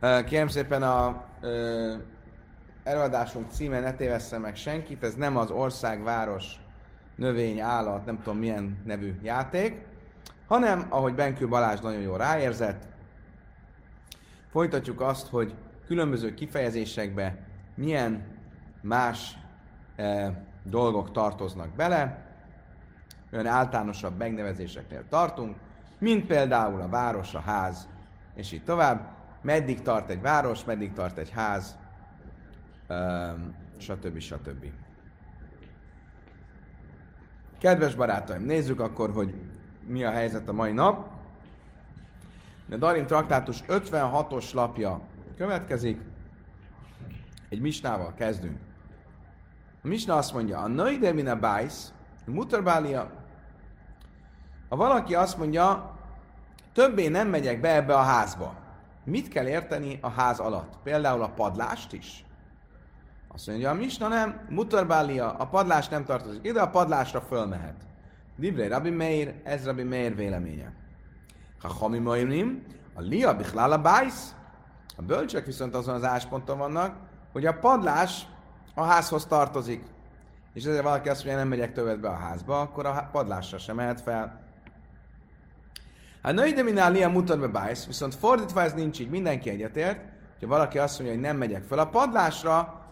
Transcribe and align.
Kérem 0.00 0.48
szépen 0.48 0.82
a 0.82 1.24
ö, 1.40 1.94
előadásunk 2.84 3.50
címe 3.50 3.80
ne 3.80 3.92
tévessze 3.92 4.38
meg 4.38 4.56
senkit, 4.56 5.02
ez 5.02 5.14
nem 5.14 5.36
az 5.36 5.50
ország, 5.50 6.02
város, 6.02 6.60
növény, 7.14 7.60
állat, 7.60 8.04
nem 8.04 8.22
tudom 8.22 8.38
milyen 8.38 8.82
nevű 8.84 9.14
játék, 9.22 9.84
hanem, 10.46 10.86
ahogy 10.88 11.14
Benkő 11.14 11.48
Balázs 11.48 11.80
nagyon 11.80 12.00
jól 12.00 12.18
ráérzett, 12.18 12.82
folytatjuk 14.50 15.00
azt, 15.00 15.28
hogy 15.28 15.54
különböző 15.86 16.34
kifejezésekbe 16.34 17.36
milyen 17.74 18.24
más 18.80 19.38
e, 19.96 20.32
dolgok 20.62 21.12
tartoznak 21.12 21.68
bele, 21.68 22.26
olyan 23.32 23.46
általánosabb 23.46 24.18
megnevezéseknél 24.18 25.04
tartunk, 25.08 25.56
mint 25.98 26.26
például 26.26 26.80
a 26.80 26.88
város, 26.88 27.34
a 27.34 27.40
ház, 27.40 27.88
és 28.34 28.52
így 28.52 28.64
tovább. 28.64 29.18
Meddig 29.42 29.82
tart 29.82 30.10
egy 30.10 30.20
város, 30.20 30.64
meddig 30.64 30.92
tart 30.92 31.18
egy 31.18 31.30
ház, 31.30 31.78
stb. 33.78 34.18
stb. 34.18 34.66
Kedves 37.58 37.94
barátaim, 37.94 38.42
nézzük 38.42 38.80
akkor, 38.80 39.12
hogy 39.12 39.34
mi 39.86 40.04
a 40.04 40.10
helyzet 40.10 40.48
a 40.48 40.52
mai 40.52 40.72
nap. 40.72 41.08
A 42.70 42.76
Darim 42.76 43.06
traktátus 43.06 43.62
56-os 43.68 44.52
lapja 44.52 45.00
következik. 45.36 46.00
Egy 47.48 47.60
misnával 47.60 48.14
kezdünk. 48.14 48.58
A 49.82 49.88
misna 49.88 50.16
azt 50.16 50.32
mondja, 50.32 50.58
a 50.58 50.68
nöjde 50.68 51.12
min 51.12 51.28
a 51.28 51.36
bájsz, 51.36 51.92
mutarbália. 52.26 53.10
Ha 54.68 54.76
valaki 54.76 55.14
azt 55.14 55.38
mondja, 55.38 55.98
többé 56.72 57.08
nem 57.08 57.28
megyek 57.28 57.60
be 57.60 57.74
ebbe 57.74 57.94
a 57.94 58.02
házba. 58.02 58.54
Mit 59.10 59.28
kell 59.28 59.46
érteni 59.46 59.98
a 60.00 60.08
ház 60.08 60.38
alatt? 60.38 60.74
Például 60.82 61.22
a 61.22 61.28
padlást 61.28 61.92
is? 61.92 62.24
Azt 63.28 63.46
mondja, 63.46 63.70
a 63.70 63.74
misna 63.74 64.08
nem, 64.08 64.46
mutarbália, 64.48 65.32
a 65.32 65.46
padlás 65.46 65.88
nem 65.88 66.04
tartozik 66.04 66.44
ide, 66.44 66.60
a 66.60 66.70
padlásra 66.70 67.20
fölmehet. 67.20 67.74
Divrei 68.36 68.68
Rabbi 68.68 68.90
Meir, 68.90 69.34
ez 69.44 69.64
Rabbi 69.64 69.82
Meir 69.82 70.14
véleménye. 70.14 70.72
Ha 71.60 71.68
Hami 71.68 71.98
Moirim, 71.98 72.64
a 72.94 73.00
Lia 73.00 73.36
Bichlala 73.36 73.78
Bájsz, 73.78 74.34
a 74.96 75.02
bölcsek 75.02 75.46
viszont 75.46 75.74
azon 75.74 75.94
az 75.94 76.04
ásponton 76.04 76.58
vannak, 76.58 76.96
hogy 77.32 77.46
a 77.46 77.58
padlás 77.58 78.26
a 78.74 78.82
házhoz 78.82 79.26
tartozik. 79.26 79.84
És 80.52 80.64
ezért 80.64 80.82
valaki 80.82 81.08
azt 81.08 81.24
mondja, 81.24 81.40
nem 81.40 81.48
megyek 81.48 81.72
többet 81.72 82.00
be 82.00 82.08
a 82.08 82.16
házba, 82.16 82.60
akkor 82.60 82.86
a 82.86 83.08
padlásra 83.12 83.58
sem 83.58 83.76
mehet 83.76 84.00
fel. 84.00 84.40
Hát 86.22 86.34
női 86.34 86.52
de 86.52 86.62
minál 86.62 87.08
mutatbe 87.08 87.46
bájsz, 87.46 87.86
viszont 87.86 88.14
fordítva 88.14 88.62
ez 88.62 88.72
nincs 88.72 89.00
így, 89.00 89.10
mindenki 89.10 89.50
egyetért, 89.50 90.00
hogyha 90.32 90.54
valaki 90.54 90.78
azt 90.78 90.98
mondja, 90.98 91.16
hogy 91.16 91.24
nem 91.24 91.36
megyek 91.36 91.62
fel 91.62 91.78
a 91.78 91.86
padlásra, 91.86 92.84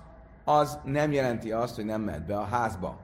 az 0.45 0.79
nem 0.85 1.13
jelenti 1.13 1.53
azt, 1.53 1.75
hogy 1.75 1.85
nem 1.85 2.01
mehet 2.01 2.27
be 2.27 2.39
a 2.39 2.45
házba. 2.45 2.99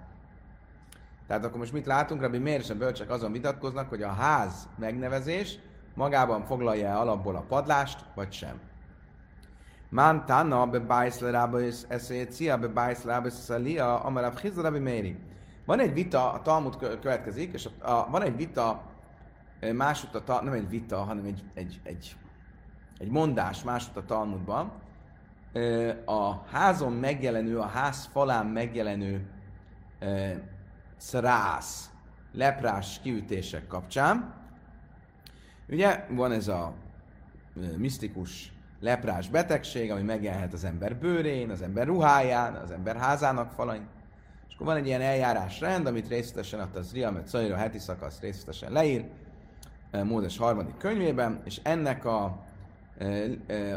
Tehát 1.27 1.45
akkor 1.45 1.59
most 1.59 1.73
mit 1.73 1.87
látunk? 1.87 2.21
Rabbi 2.21 2.39
miért 2.39 2.71
a 2.71 2.75
bölcsek 2.75 3.11
azon 3.11 3.33
vitatkoznak, 3.33 3.89
hogy 3.89 4.03
a 4.03 4.13
ház 4.13 4.69
megnevezés 4.79 5.59
magában 5.95 6.45
foglalja 6.45 7.01
alapból 7.01 7.37
a 7.37 7.45
padlást, 7.49 8.05
vagy 8.15 8.33
sem. 8.33 8.61
Man 9.89 10.25
tana 10.27 10.67
be 10.67 10.79
bájszle 10.79 11.31
rába 11.31 11.59
eszécia, 11.89 12.59
be 12.59 12.69
bájszle 12.69 13.13
rába 13.13 13.27
eszécia, 13.27 14.01
amarabb 14.01 14.39
hizda 14.39 14.63
Rabbi 14.63 14.79
Méri. 14.79 15.19
Van 15.67 15.81
egy 15.81 15.93
vita, 15.93 16.33
a 16.33 16.43
Talmud 16.43 16.77
következik, 16.77 17.53
és 17.53 17.69
a, 17.79 17.91
a, 17.91 18.11
van 18.11 18.23
egy 18.23 18.37
vita, 18.37 18.83
másút 19.73 20.15
a, 20.15 20.43
nem 20.43 20.53
egy 20.53 20.69
vita, 20.69 21.03
hanem 21.03 21.25
egy, 21.25 21.45
egy, 21.55 21.81
egy, 21.83 22.17
egy 22.99 23.11
mondás 23.11 23.63
másút 23.63 23.97
a 23.97 24.05
Talmudban, 24.05 24.73
a 26.05 26.35
házon 26.35 26.93
megjelenő, 26.93 27.59
a 27.59 27.67
ház 27.67 28.09
falán 28.13 28.47
megjelenő 28.47 29.27
szrász, 30.97 31.91
leprás 32.33 33.01
kiütések 33.03 33.67
kapcsán. 33.67 34.35
Ugye 35.69 36.07
van 36.11 36.33
ez 36.33 36.49
a 36.49 36.75
misztikus 37.77 38.53
leprás 38.81 39.29
betegség, 39.29 39.91
ami 39.91 40.03
megjelenhet 40.03 40.53
az 40.53 40.65
ember 40.65 40.97
bőrén, 40.97 41.51
az 41.51 41.63
ember 41.63 41.87
ruháján, 41.87 42.55
az 42.55 42.71
ember 42.71 42.97
házának 42.97 43.53
falain. 43.53 43.87
És 44.49 44.55
akkor 44.55 44.67
van 44.67 44.77
egy 44.77 44.87
ilyen 44.87 45.01
eljárásrend, 45.01 45.87
amit 45.87 46.09
részletesen 46.09 46.61
a 46.61 46.69
az 46.75 46.93
Riamet 46.93 47.27
Szajra 47.27 47.57
heti 47.57 47.79
szakasz 47.79 48.21
részletesen 48.21 48.73
leír, 48.73 49.05
Mózes 50.03 50.39
harmadik 50.39 50.77
könyvében, 50.77 51.41
és 51.45 51.61
ennek 51.63 52.05
a, 52.05 52.45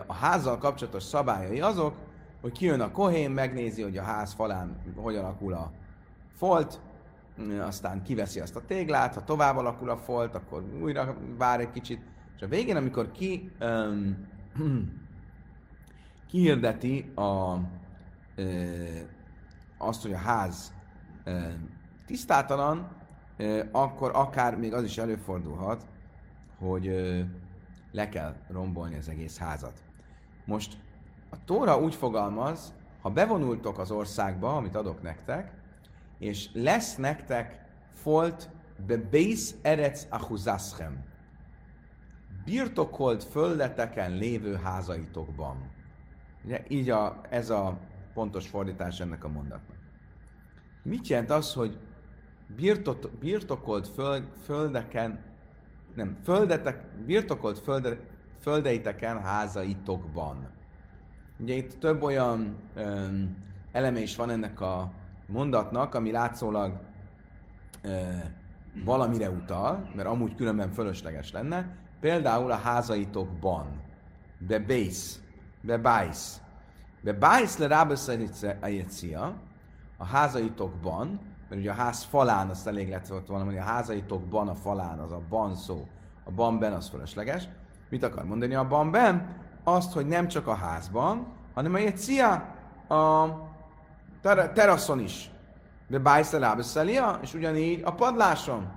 a 0.05 0.13
házzal 0.13 0.57
kapcsolatos 0.57 1.03
szabályai 1.03 1.61
azok, 1.61 1.95
hogy 2.41 2.51
kijön 2.51 2.81
a 2.81 2.91
kohén, 2.91 3.31
megnézi, 3.31 3.81
hogy 3.81 3.97
a 3.97 4.03
ház 4.03 4.33
falán 4.33 4.77
hogy 4.95 5.15
alakul 5.15 5.53
a 5.53 5.71
folt, 6.35 6.79
aztán 7.59 8.03
kiveszi 8.03 8.39
azt 8.39 8.55
a 8.55 8.65
téglát, 8.65 9.13
ha 9.13 9.23
tovább 9.23 9.57
alakul 9.57 9.89
a 9.89 9.97
folt, 9.97 10.35
akkor 10.35 10.63
újra 10.81 11.17
vár 11.37 11.59
egy 11.59 11.71
kicsit, 11.71 12.01
és 12.35 12.41
a 12.41 12.47
végén, 12.47 12.75
amikor 12.75 13.11
ki 13.11 13.51
um, 13.61 14.27
kihirdeti 16.29 17.11
a, 17.15 17.55
ö, 18.35 18.73
azt, 19.77 20.01
hogy 20.01 20.13
a 20.13 20.17
ház 20.17 20.73
ö, 21.23 21.39
tisztátalan, 22.05 22.87
ö, 23.37 23.63
akkor 23.71 24.11
akár 24.13 24.57
még 24.57 24.73
az 24.73 24.83
is 24.83 24.97
előfordulhat, 24.97 25.85
hogy 26.59 26.85
le 27.91 28.09
kell 28.09 28.35
rombolni 28.47 28.97
az 28.97 29.09
egész 29.09 29.37
házat. 29.37 29.83
Most 30.45 30.77
a 31.29 31.43
Tóra 31.45 31.79
úgy 31.79 31.95
fogalmaz, 31.95 32.73
ha 33.01 33.09
bevonultok 33.09 33.79
az 33.79 33.91
országba, 33.91 34.55
amit 34.55 34.75
adok 34.75 35.01
nektek, 35.01 35.51
és 36.19 36.49
lesz 36.53 36.95
nektek 36.95 37.65
folt 37.93 38.49
be 38.85 38.97
base 38.97 39.55
erec 39.61 40.05
achuzaschem. 40.09 41.03
Birtokolt 42.45 43.23
földeteken 43.23 44.11
lévő 44.11 44.55
házaitokban. 44.55 45.71
Ugye, 46.43 46.63
így 46.67 46.89
a, 46.89 47.21
ez 47.29 47.49
a 47.49 47.77
pontos 48.13 48.47
fordítás 48.47 48.99
ennek 48.99 49.23
a 49.23 49.27
mondatnak. 49.27 49.77
Mit 50.83 51.07
jelent 51.07 51.29
az, 51.29 51.53
hogy 51.53 51.77
birtot, 52.55 53.17
birtokolt 53.17 53.87
föld, 53.87 54.27
földeken, 54.43 55.26
nem, 55.97 56.17
földetek, 56.23 56.83
birtokolt 57.05 57.59
földe, 57.59 57.97
földeiteken, 58.39 59.21
házaitokban. 59.21 60.49
Ugye 61.39 61.53
itt 61.53 61.79
több 61.79 62.01
olyan 62.01 62.55
öm, 62.75 63.37
eleme 63.71 63.99
is 63.99 64.15
van 64.15 64.29
ennek 64.29 64.61
a 64.61 64.91
mondatnak, 65.25 65.95
ami 65.95 66.11
látszólag 66.11 66.79
e, 67.81 68.31
valamire 68.83 69.29
utal, 69.29 69.91
mert 69.95 70.07
amúgy 70.07 70.35
különben 70.35 70.71
fölösleges 70.71 71.31
lenne, 71.31 71.75
például 71.99 72.51
a 72.51 72.55
házaitokban, 72.55 73.81
be 74.37 74.59
base, 74.59 75.19
be 75.61 75.77
bájsz. 75.77 76.41
Be 77.01 77.13
bájsz 77.13 77.57
le 77.57 77.67
rábeszedícia, 77.67 79.35
a 79.97 80.05
házaitokban, 80.05 81.19
mert 81.49 81.61
ugye 81.61 81.71
a 81.71 81.73
ház 81.73 82.03
falán 82.03 82.49
azt 82.49 82.67
elég 82.67 82.89
lett 82.89 83.07
volna 83.07 83.43
mondani, 83.43 83.57
a 83.57 83.63
házaitokban 83.63 84.47
a 84.47 84.55
falán, 84.55 84.99
az 84.99 85.11
a 85.11 85.21
ban 85.29 85.55
szó, 85.55 85.87
a 86.23 86.31
banben 86.31 86.73
az 86.73 86.89
fölösleges. 86.89 87.47
Mit 87.89 88.03
akar 88.03 88.25
mondani 88.25 88.55
a 88.55 88.67
banben? 88.67 89.35
Azt, 89.63 89.93
hogy 89.93 90.07
nem 90.07 90.27
csak 90.27 90.47
a 90.47 90.55
házban, 90.55 91.27
hanem 91.53 91.73
a 91.73 91.91
cia 91.91 92.31
a 92.87 93.27
ter- 94.21 94.53
teraszon 94.53 94.99
is. 94.99 95.31
De 95.87 95.99
bájszelábeszelia, 95.99 97.19
és 97.21 97.33
ugyanígy 97.33 97.81
a 97.83 97.93
padláson. 97.93 98.67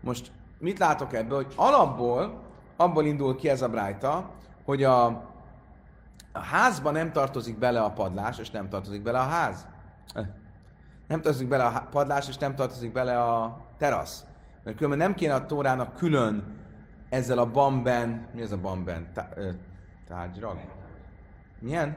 Most 0.00 0.32
mit 0.58 0.78
látok 0.78 1.12
ebből, 1.12 1.36
hogy 1.36 1.52
alapból, 1.56 2.42
abból 2.76 3.04
indul 3.04 3.36
ki 3.36 3.48
ez 3.48 3.62
a 3.62 3.68
brájta, 3.68 4.30
hogy 4.64 4.82
a, 4.82 5.04
a 6.32 6.40
házba 6.40 6.90
nem 6.90 7.12
tartozik 7.12 7.58
bele 7.58 7.82
a 7.82 7.90
padlás, 7.90 8.38
és 8.38 8.50
nem 8.50 8.68
tartozik 8.68 9.02
bele 9.02 9.18
a 9.18 9.28
ház. 9.28 9.66
Nem 11.14 11.22
tartozik 11.22 11.48
bele 11.48 11.64
a 11.64 11.88
padlás, 11.90 12.28
és 12.28 12.36
nem 12.36 12.54
tartozik 12.54 12.92
bele 12.92 13.22
a 13.22 13.60
terasz. 13.78 14.24
Mert 14.64 14.76
különben 14.76 14.98
nem 14.98 15.14
kéne 15.14 15.34
a 15.34 15.46
tórának 15.46 15.96
külön 15.96 16.44
ezzel 17.08 17.38
a 17.38 17.50
bamben, 17.50 18.26
mi 18.32 18.42
ez 18.42 18.52
a 18.52 18.56
bamben? 18.56 19.12
Tárgyrag? 20.08 20.58
Milyen? 21.58 21.96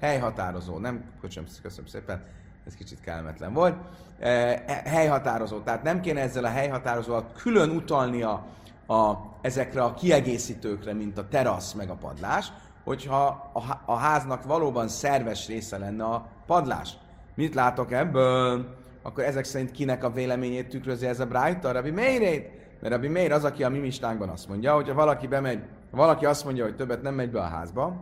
helyhatározó, 0.00 0.78
nem, 0.78 1.04
köszönöm, 1.20 1.48
köszönöm 1.62 1.86
szépen, 1.86 2.24
ez 2.66 2.74
kicsit 2.74 3.00
kellemetlen 3.00 3.52
volt, 3.52 3.76
e, 4.18 4.62
helyhatározó, 4.84 5.60
tehát 5.60 5.82
nem 5.82 6.00
kéne 6.00 6.20
ezzel 6.20 6.44
a 6.44 6.48
helyhatározóval 6.48 7.30
külön 7.36 7.70
utalnia 7.70 8.46
a, 8.86 9.12
ezekre 9.40 9.82
a 9.82 9.94
kiegészítőkre, 9.94 10.92
mint 10.92 11.18
a 11.18 11.28
terasz 11.28 11.72
meg 11.72 11.90
a 11.90 11.94
padlás, 11.94 12.52
hogyha 12.84 13.50
a, 13.52 13.92
a 13.92 13.96
háznak 13.96 14.44
valóban 14.44 14.88
szerves 14.88 15.46
része 15.46 15.78
lenne 15.78 16.04
a 16.04 16.26
padlás. 16.46 16.96
Mit 17.34 17.54
látok 17.54 17.92
ebből? 17.92 18.66
Akkor 19.02 19.24
ezek 19.24 19.44
szerint 19.44 19.70
kinek 19.70 20.04
a 20.04 20.10
véleményét 20.10 20.68
tükrözi 20.68 21.06
ez 21.06 21.20
a 21.20 21.26
Bright? 21.26 21.64
A 21.64 21.72
Rabbi 21.72 21.90
Meirét? 21.90 22.50
Mert 22.80 22.94
Rabbi 22.94 23.08
Meir 23.08 23.32
az, 23.32 23.44
aki 23.44 23.64
a 23.64 23.68
mi 23.68 23.78
mistánkban 23.78 24.28
azt 24.28 24.48
mondja, 24.48 24.74
hogyha 24.74 24.94
valaki 24.94 25.26
bemegy, 25.26 25.62
valaki 25.90 26.26
azt 26.26 26.44
mondja, 26.44 26.64
hogy 26.64 26.76
többet 26.76 27.02
nem 27.02 27.14
megy 27.14 27.30
be 27.30 27.40
a 27.40 27.48
házba, 27.48 27.96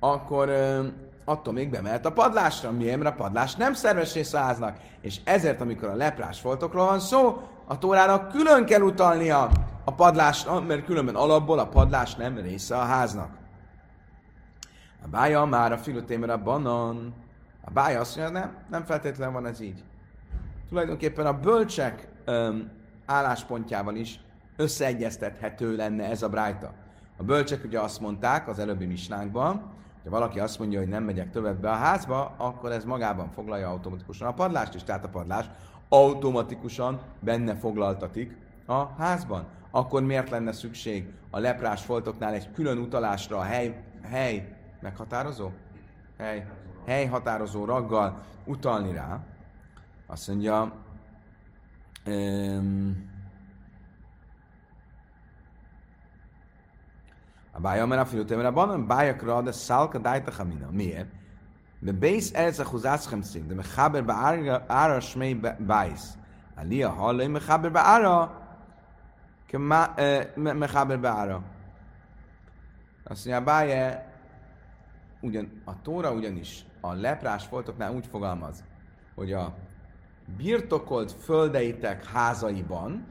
akkor 0.00 0.50
attól 1.24 1.52
még 1.52 1.70
bemehet 1.70 2.06
a 2.06 2.12
padlásra. 2.12 2.70
Miért? 2.70 2.98
Mert 3.02 3.18
a 3.18 3.22
padlás 3.22 3.54
nem 3.54 3.74
szerves 3.74 4.14
része 4.14 4.38
a 4.38 4.42
háznak. 4.42 4.76
És 5.00 5.20
ezért, 5.24 5.60
amikor 5.60 5.88
a 5.88 5.94
leprás 5.94 6.40
foltokról 6.40 6.86
van 6.86 7.00
szó, 7.00 7.42
a 7.66 7.78
tórának 7.78 8.28
külön 8.28 8.64
kell 8.64 8.80
utalnia 8.80 9.50
a 9.84 9.92
padlásra, 9.92 10.60
mert 10.60 10.84
különben 10.84 11.14
alapból 11.14 11.58
a 11.58 11.68
padlás 11.68 12.14
nem 12.14 12.36
része 12.36 12.76
a 12.76 12.84
háznak. 12.84 13.30
A 15.04 15.08
bája 15.08 15.44
már 15.44 15.72
a 15.72 15.78
filutémre 15.78 16.32
a 16.32 16.42
banan. 16.42 17.14
A 17.60 17.70
bája 17.70 18.00
azt 18.00 18.16
mondja, 18.16 18.40
nem, 18.40 18.56
nem 18.70 18.84
feltétlenül 18.84 19.34
van 19.34 19.46
ez 19.46 19.60
így. 19.60 19.84
Tulajdonképpen 20.68 21.26
a 21.26 21.40
bölcsek 21.40 22.08
öm, 22.24 22.70
álláspontjával 23.06 23.96
is 23.96 24.20
összeegyeztethető 24.56 25.76
lenne 25.76 26.04
ez 26.04 26.22
a 26.22 26.28
brájta. 26.28 26.72
A 27.16 27.22
bölcsek 27.22 27.64
ugye 27.64 27.80
azt 27.80 28.00
mondták 28.00 28.48
az 28.48 28.58
előbbi 28.58 28.86
misnánkban, 28.86 29.72
ha 30.04 30.10
valaki 30.10 30.40
azt 30.40 30.58
mondja, 30.58 30.78
hogy 30.78 30.88
nem 30.88 31.04
megyek 31.04 31.30
többet 31.30 31.60
be 31.60 31.70
a 31.70 31.74
házba, 31.74 32.34
akkor 32.36 32.72
ez 32.72 32.84
magában 32.84 33.30
foglalja 33.30 33.68
automatikusan 33.68 34.28
a 34.28 34.34
padlást 34.34 34.74
is, 34.74 34.82
tehát 34.82 35.04
a 35.04 35.08
padlás 35.08 35.50
automatikusan 35.88 37.00
benne 37.20 37.54
foglaltatik 37.54 38.36
a 38.66 38.86
házban. 38.98 39.46
Akkor 39.70 40.02
miért 40.02 40.30
lenne 40.30 40.52
szükség 40.52 41.12
a 41.30 41.38
leprás 41.38 41.82
foltoknál 41.82 42.32
egy 42.32 42.52
külön 42.52 42.78
utalásra 42.78 43.38
a 43.38 43.42
hely, 43.42 43.82
hely 44.02 44.56
meghatározó? 44.80 45.50
Hely, 46.18 46.46
hely 46.86 47.06
határozó 47.06 47.64
raggal 47.64 48.22
utalni 48.44 48.92
rá? 48.92 49.20
Azt 50.06 50.28
mondja, 50.28 50.72
um, 52.06 53.10
a 57.52 57.60
bája, 57.60 57.86
mert 57.86 58.00
a 58.00 58.04
filutém, 58.04 58.44
a 58.44 58.52
banan, 58.52 58.86
bájakra, 58.86 59.42
de 59.42 59.52
szálka 59.52 59.98
dájta 59.98 60.32
hamina. 60.32 60.70
Miért? 60.70 61.08
De 61.78 61.92
bész 61.92 62.34
ez 62.34 62.58
a 62.58 62.68
húzászkem 62.68 63.22
szín, 63.22 63.48
de 63.48 63.54
mechaber 63.54 64.04
beára 64.04 65.00
smé 65.00 65.34
bájsz. 65.58 66.14
Alia 66.56 66.90
hallé 66.90 67.26
mechaber 67.26 67.72
beára, 67.72 68.48
mechaber 70.34 71.00
beára. 71.00 71.42
Azt 73.04 73.24
mondja, 73.24 73.36
a 73.36 73.44
bája, 73.44 74.04
ugyan, 75.20 75.62
a 75.64 75.82
tóra 75.82 76.12
ugyanis 76.12 76.64
a 76.80 76.92
leprás 76.92 77.46
foltoknál 77.46 77.94
úgy 77.94 78.06
fogalmaz, 78.06 78.64
hogy 79.14 79.32
a 79.32 79.54
birtokolt 80.36 81.12
földeitek 81.12 82.06
házaiban, 82.06 83.06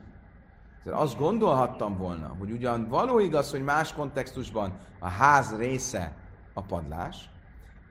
azt 0.85 1.17
gondolhattam 1.17 1.97
volna, 1.97 2.35
hogy 2.39 2.51
ugyan 2.51 2.87
való 2.87 3.19
igaz, 3.19 3.51
hogy 3.51 3.63
más 3.63 3.93
kontextusban 3.93 4.77
a 4.99 5.07
ház 5.07 5.55
része 5.57 6.13
a 6.53 6.61
padlás, 6.61 7.29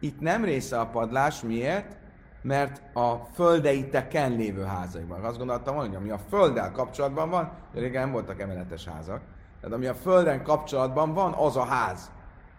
itt 0.00 0.20
nem 0.20 0.44
része 0.44 0.80
a 0.80 0.86
padlás, 0.86 1.42
miért? 1.42 1.96
Mert 2.42 2.96
a 2.96 3.14
földeiteken 3.16 4.32
lévő 4.32 4.62
házaiban. 4.62 5.24
Azt 5.24 5.38
gondoltam 5.38 5.74
volna, 5.74 5.88
hogy 5.88 5.98
ami 5.98 6.10
a 6.10 6.18
földdel 6.18 6.72
kapcsolatban 6.72 7.30
van, 7.30 7.52
régen 7.74 8.02
nem 8.02 8.12
voltak 8.12 8.40
emeletes 8.40 8.84
házak, 8.84 9.20
tehát 9.60 9.76
ami 9.76 9.86
a 9.86 9.94
földen 9.94 10.42
kapcsolatban 10.42 11.14
van, 11.14 11.32
az 11.32 11.56
a 11.56 11.64
ház. 11.64 12.10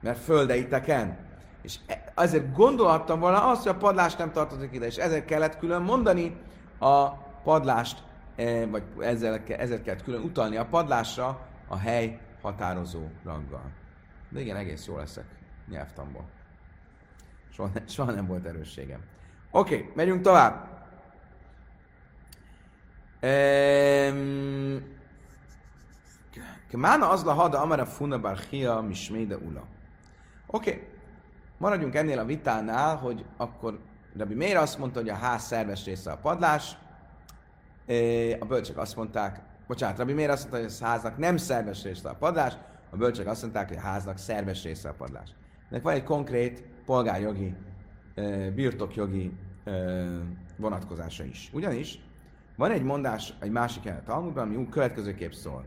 Mert 0.01 0.19
földeiteken. 0.19 1.17
És 1.61 1.79
ezért 2.21 2.55
gondolhattam 2.55 3.19
volna 3.19 3.49
azt, 3.49 3.63
hogy 3.63 3.71
a 3.71 3.77
padlás 3.77 4.15
nem 4.15 4.31
tartozik 4.31 4.73
ide, 4.73 4.85
és 4.85 4.95
ezért 4.95 5.25
kellett 5.25 5.57
külön 5.57 5.81
mondani 5.81 6.35
a 6.79 7.09
padlást, 7.43 8.03
e, 8.35 8.65
vagy 8.65 8.83
ezzel, 8.99 9.39
ezért 9.47 9.83
kellett 9.83 10.03
külön 10.03 10.21
utalni 10.21 10.57
a 10.57 10.65
padlásra 10.65 11.47
a 11.67 11.77
hely 11.77 12.19
határozó 12.41 13.07
ranggal. 13.23 13.71
De 14.29 14.39
igen, 14.39 14.55
egész 14.55 14.87
jól 14.87 14.97
leszek 14.97 15.25
nyelvtamból. 15.69 16.25
Soha, 17.53 17.69
soha 17.87 18.11
nem 18.11 18.27
volt 18.27 18.45
erősségem. 18.45 18.99
Oké, 19.51 19.75
okay, 19.75 19.91
megyünk 19.95 20.21
tovább. 20.21 20.77
Mána 26.71 27.09
az 27.09 27.23
la 27.23 27.33
hada 27.33 27.61
amara 27.61 27.85
funa 27.85 28.19
bar 28.19 28.37
hia 28.37 28.81
misméde 28.81 29.37
ula. 29.37 29.63
Oké. 30.47 30.98
Maradjunk 31.59 31.95
ennél 31.95 32.19
a 32.19 32.25
vitánál, 32.25 32.95
hogy 32.95 33.25
akkor 33.37 33.79
Rabbi 34.17 34.33
Meir 34.33 34.57
azt 34.57 34.77
mondta, 34.77 34.99
hogy 34.99 35.09
a 35.09 35.15
ház 35.15 35.43
szerves 35.43 35.85
része 35.85 36.11
a 36.11 36.17
padlás, 36.17 36.77
a 38.39 38.45
bölcsek 38.45 38.77
azt 38.77 38.95
mondták, 38.95 39.41
bocsánat, 39.67 39.97
Rabbi 39.97 40.13
Meir 40.13 40.29
azt 40.29 40.41
mondta, 40.41 40.61
hogy 40.61 40.77
a 40.81 40.85
háznak 40.85 41.17
nem 41.17 41.37
szerves 41.37 41.83
része 41.83 42.09
a 42.09 42.15
padlás, 42.15 42.57
a 42.89 42.95
bölcsek 42.95 43.27
azt 43.27 43.41
mondták, 43.41 43.67
hogy 43.67 43.77
a 43.77 43.81
háznak 43.81 44.17
szerves 44.17 44.63
része 44.63 44.89
a 44.89 44.93
padlás. 44.93 45.29
Ennek 45.69 45.83
van 45.83 45.93
egy 45.93 46.03
konkrét 46.03 46.63
polgárjogi, 46.85 47.55
birtokjogi 48.55 49.31
vonatkozása 50.57 51.23
is. 51.23 51.49
Ugyanis 51.53 51.99
van 52.55 52.71
egy 52.71 52.83
mondás 52.83 53.33
egy 53.39 53.51
másik 53.51 53.85
el 53.85 54.03
Talmudban, 54.03 54.47
ami 54.47 54.55
úgy 54.55 54.69
következőképp 54.69 55.31
szól. 55.31 55.65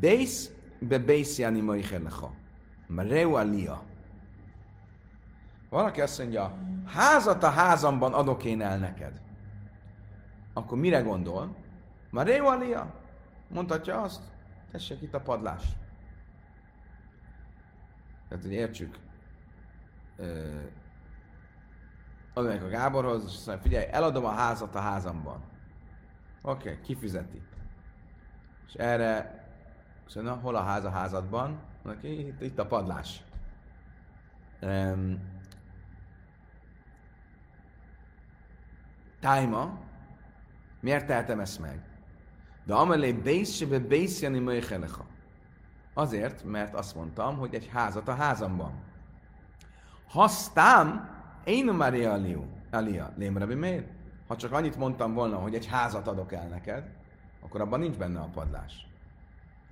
Bész 0.00 0.50
be 0.78 0.98
bész 0.98 1.38
jani 1.38 1.60
moichelecha. 1.60 2.34
Mareu 2.94 3.34
alia. 3.34 3.82
Valaki 5.68 6.00
azt 6.00 6.18
mondja, 6.18 6.58
házat 6.86 7.42
a 7.42 7.50
házamban 7.50 8.14
adok 8.14 8.44
én 8.44 8.62
el 8.62 8.78
neked. 8.78 9.20
Akkor 10.52 10.78
mire 10.78 11.00
gondol? 11.00 11.56
Mareu 12.10 12.46
alia. 12.46 12.94
Mondhatja 13.48 14.00
azt, 14.00 14.22
tessék 14.70 15.02
itt 15.02 15.14
a 15.14 15.20
padlás. 15.20 15.62
Tehát, 18.28 18.44
hogy 18.44 18.52
értsük, 18.52 18.98
oda 22.34 22.50
a 22.50 22.68
Gáborhoz, 22.68 23.24
és 23.24 23.34
azt 23.34 23.46
mondja, 23.46 23.64
figyelj, 23.64 23.86
eladom 23.90 24.24
a 24.24 24.30
házat 24.30 24.74
a 24.74 24.80
házamban. 24.80 25.42
Oké, 26.42 26.70
okay, 26.70 26.80
kifizeti. 26.80 27.42
És 28.66 28.74
erre, 28.74 29.44
na, 30.14 30.34
hol 30.34 30.56
a 30.56 30.62
ház 30.62 30.84
a 30.84 30.90
házadban? 30.90 31.60
Mondja, 31.82 32.10
itt, 32.10 32.40
itt 32.40 32.58
a 32.58 32.66
padlás. 32.66 33.22
Um, 34.62 35.30
Tájma, 39.20 39.78
miért 40.80 41.06
tehetem 41.06 41.40
ezt 41.40 41.60
meg? 41.60 41.82
De 42.64 42.74
amelé 42.74 43.12
bész 43.12 43.54
se 43.54 43.66
be 43.66 43.78
bész 43.78 44.20
jani 44.20 44.60
Azért, 45.94 46.44
mert 46.44 46.74
azt 46.74 46.94
mondtam, 46.94 47.36
hogy 47.36 47.54
egy 47.54 47.68
házat 47.72 48.08
a 48.08 48.14
házamban. 48.14 48.72
Hasztám, 50.08 51.10
én 51.44 51.74
Maria 51.74 52.12
Aliu, 52.12 52.44
Alia, 52.70 53.12
Lémrebi 53.16 53.54
miért? 53.54 53.88
Ha 54.28 54.36
csak 54.36 54.52
annyit 54.52 54.76
mondtam 54.76 55.14
volna, 55.14 55.36
hogy 55.36 55.54
egy 55.54 55.66
házat 55.66 56.08
adok 56.08 56.32
el 56.32 56.46
neked, 56.48 56.90
akkor 57.40 57.60
abban 57.60 57.80
nincs 57.80 57.96
benne 57.96 58.20
a 58.20 58.28
padlás. 58.34 58.86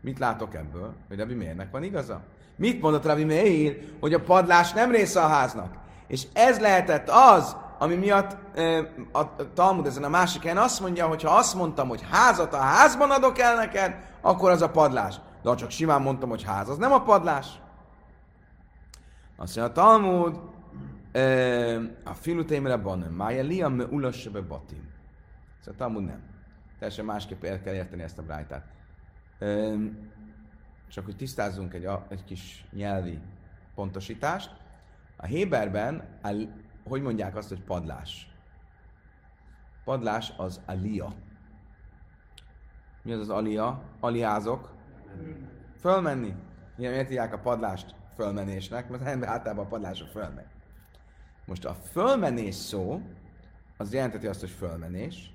Mit 0.01 0.19
látok 0.19 0.55
ebből? 0.55 0.95
Hogy 1.09 1.19
Rabbi 1.19 1.35
Meirnek 1.35 1.71
van 1.71 1.83
igaza? 1.83 2.21
Mit 2.57 2.81
mondott 2.81 3.05
Rabbi 3.05 3.25
Meir? 3.25 3.93
Hogy 4.01 4.15
a 4.15 4.21
padlás 4.21 4.73
nem 4.73 4.91
része 4.91 5.23
a 5.23 5.29
háznak. 5.29 5.75
És 6.07 6.27
ez 6.33 6.61
lehetett 6.61 7.09
az, 7.09 7.57
ami 7.79 7.95
miatt 7.95 8.37
a 9.13 9.53
Talmud 9.55 9.87
ezen 9.87 10.05
a 10.05 10.09
másik 10.09 10.43
helyen 10.43 10.57
azt 10.57 10.81
mondja, 10.81 11.07
hogy 11.07 11.23
ha 11.23 11.37
azt 11.37 11.55
mondtam, 11.55 11.89
hogy 11.89 12.05
házat 12.11 12.55
a 12.55 12.59
házban 12.59 13.11
adok 13.11 13.39
el 13.39 13.55
neked, 13.55 13.97
akkor 14.21 14.51
az 14.51 14.63
a 14.63 14.71
padlás. 14.71 15.21
De 15.43 15.49
ha 15.49 15.57
csak 15.57 15.71
simán 15.71 16.03
mondtam, 16.03 16.29
hogy 16.29 16.43
ház, 16.43 16.69
az 16.69 16.77
nem 16.77 16.93
a 16.93 17.03
padlás. 17.03 17.47
Azt 19.37 19.57
mondja 19.57 19.65
a 19.65 19.87
Talmud, 19.87 20.41
a 22.05 22.15
filutémre 22.15 22.77
van, 22.77 22.99
mája 22.99 23.43
liam 23.43 23.73
me 23.73 23.85
ulassebe 23.85 24.41
batim. 24.41 24.89
Szóval 25.59 25.75
a 25.75 25.77
Talmud 25.77 26.05
nem. 26.05 26.23
Teljesen 26.79 27.05
másképp 27.05 27.45
el 27.45 27.61
kell 27.61 27.75
érteni 27.75 28.03
ezt 28.03 28.19
a 28.19 28.23
brájtát. 28.23 28.65
Csak 30.89 31.05
hogy 31.05 31.17
tisztázzunk 31.17 31.75
egy, 31.75 31.89
egy 32.09 32.25
kis 32.25 32.65
nyelvi 32.73 33.19
pontosítást. 33.75 34.51
A 35.17 35.27
Héberben, 35.27 36.19
hogy 36.85 37.03
mondják 37.03 37.37
azt, 37.37 37.49
hogy 37.49 37.63
padlás? 37.63 38.31
Padlás 39.85 40.33
az 40.37 40.61
alia. 40.67 41.15
Mi 43.03 43.13
az 43.13 43.21
az 43.21 43.29
alia? 43.29 43.83
Aliázok. 44.01 44.75
Fölmenni. 45.79 46.35
Miért 46.77 47.09
hívják 47.09 47.33
a 47.33 47.39
padlást 47.39 47.95
fölmenésnek? 48.15 48.89
Mert 48.89 49.07
ember 49.07 49.29
általában 49.29 49.65
a 49.65 49.69
padlásra 49.69 50.07
fölmegy. 50.07 50.47
Most 51.47 51.65
a 51.65 51.75
fölmenés 51.75 52.55
szó, 52.55 53.03
az 53.77 53.93
jelenteti 53.93 54.27
azt, 54.27 54.41
hogy 54.41 54.51
fölmenés, 54.51 55.33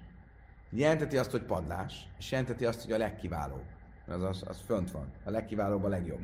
jelenteti 0.70 1.18
azt, 1.18 1.32
hogy 1.32 1.44
padlás, 1.44 2.08
és 2.18 2.32
jelenteti 2.32 2.66
azt, 2.66 2.82
hogy 2.82 2.92
a 2.92 2.98
legkiválóbb. 2.98 3.66
Az, 4.08 4.22
az, 4.22 4.44
az 4.48 4.58
fönt 4.66 4.92
van. 4.92 5.12
A 5.26 5.30
legkiválóbb, 5.30 5.84
a 5.84 5.88
legjobb. 5.88 6.20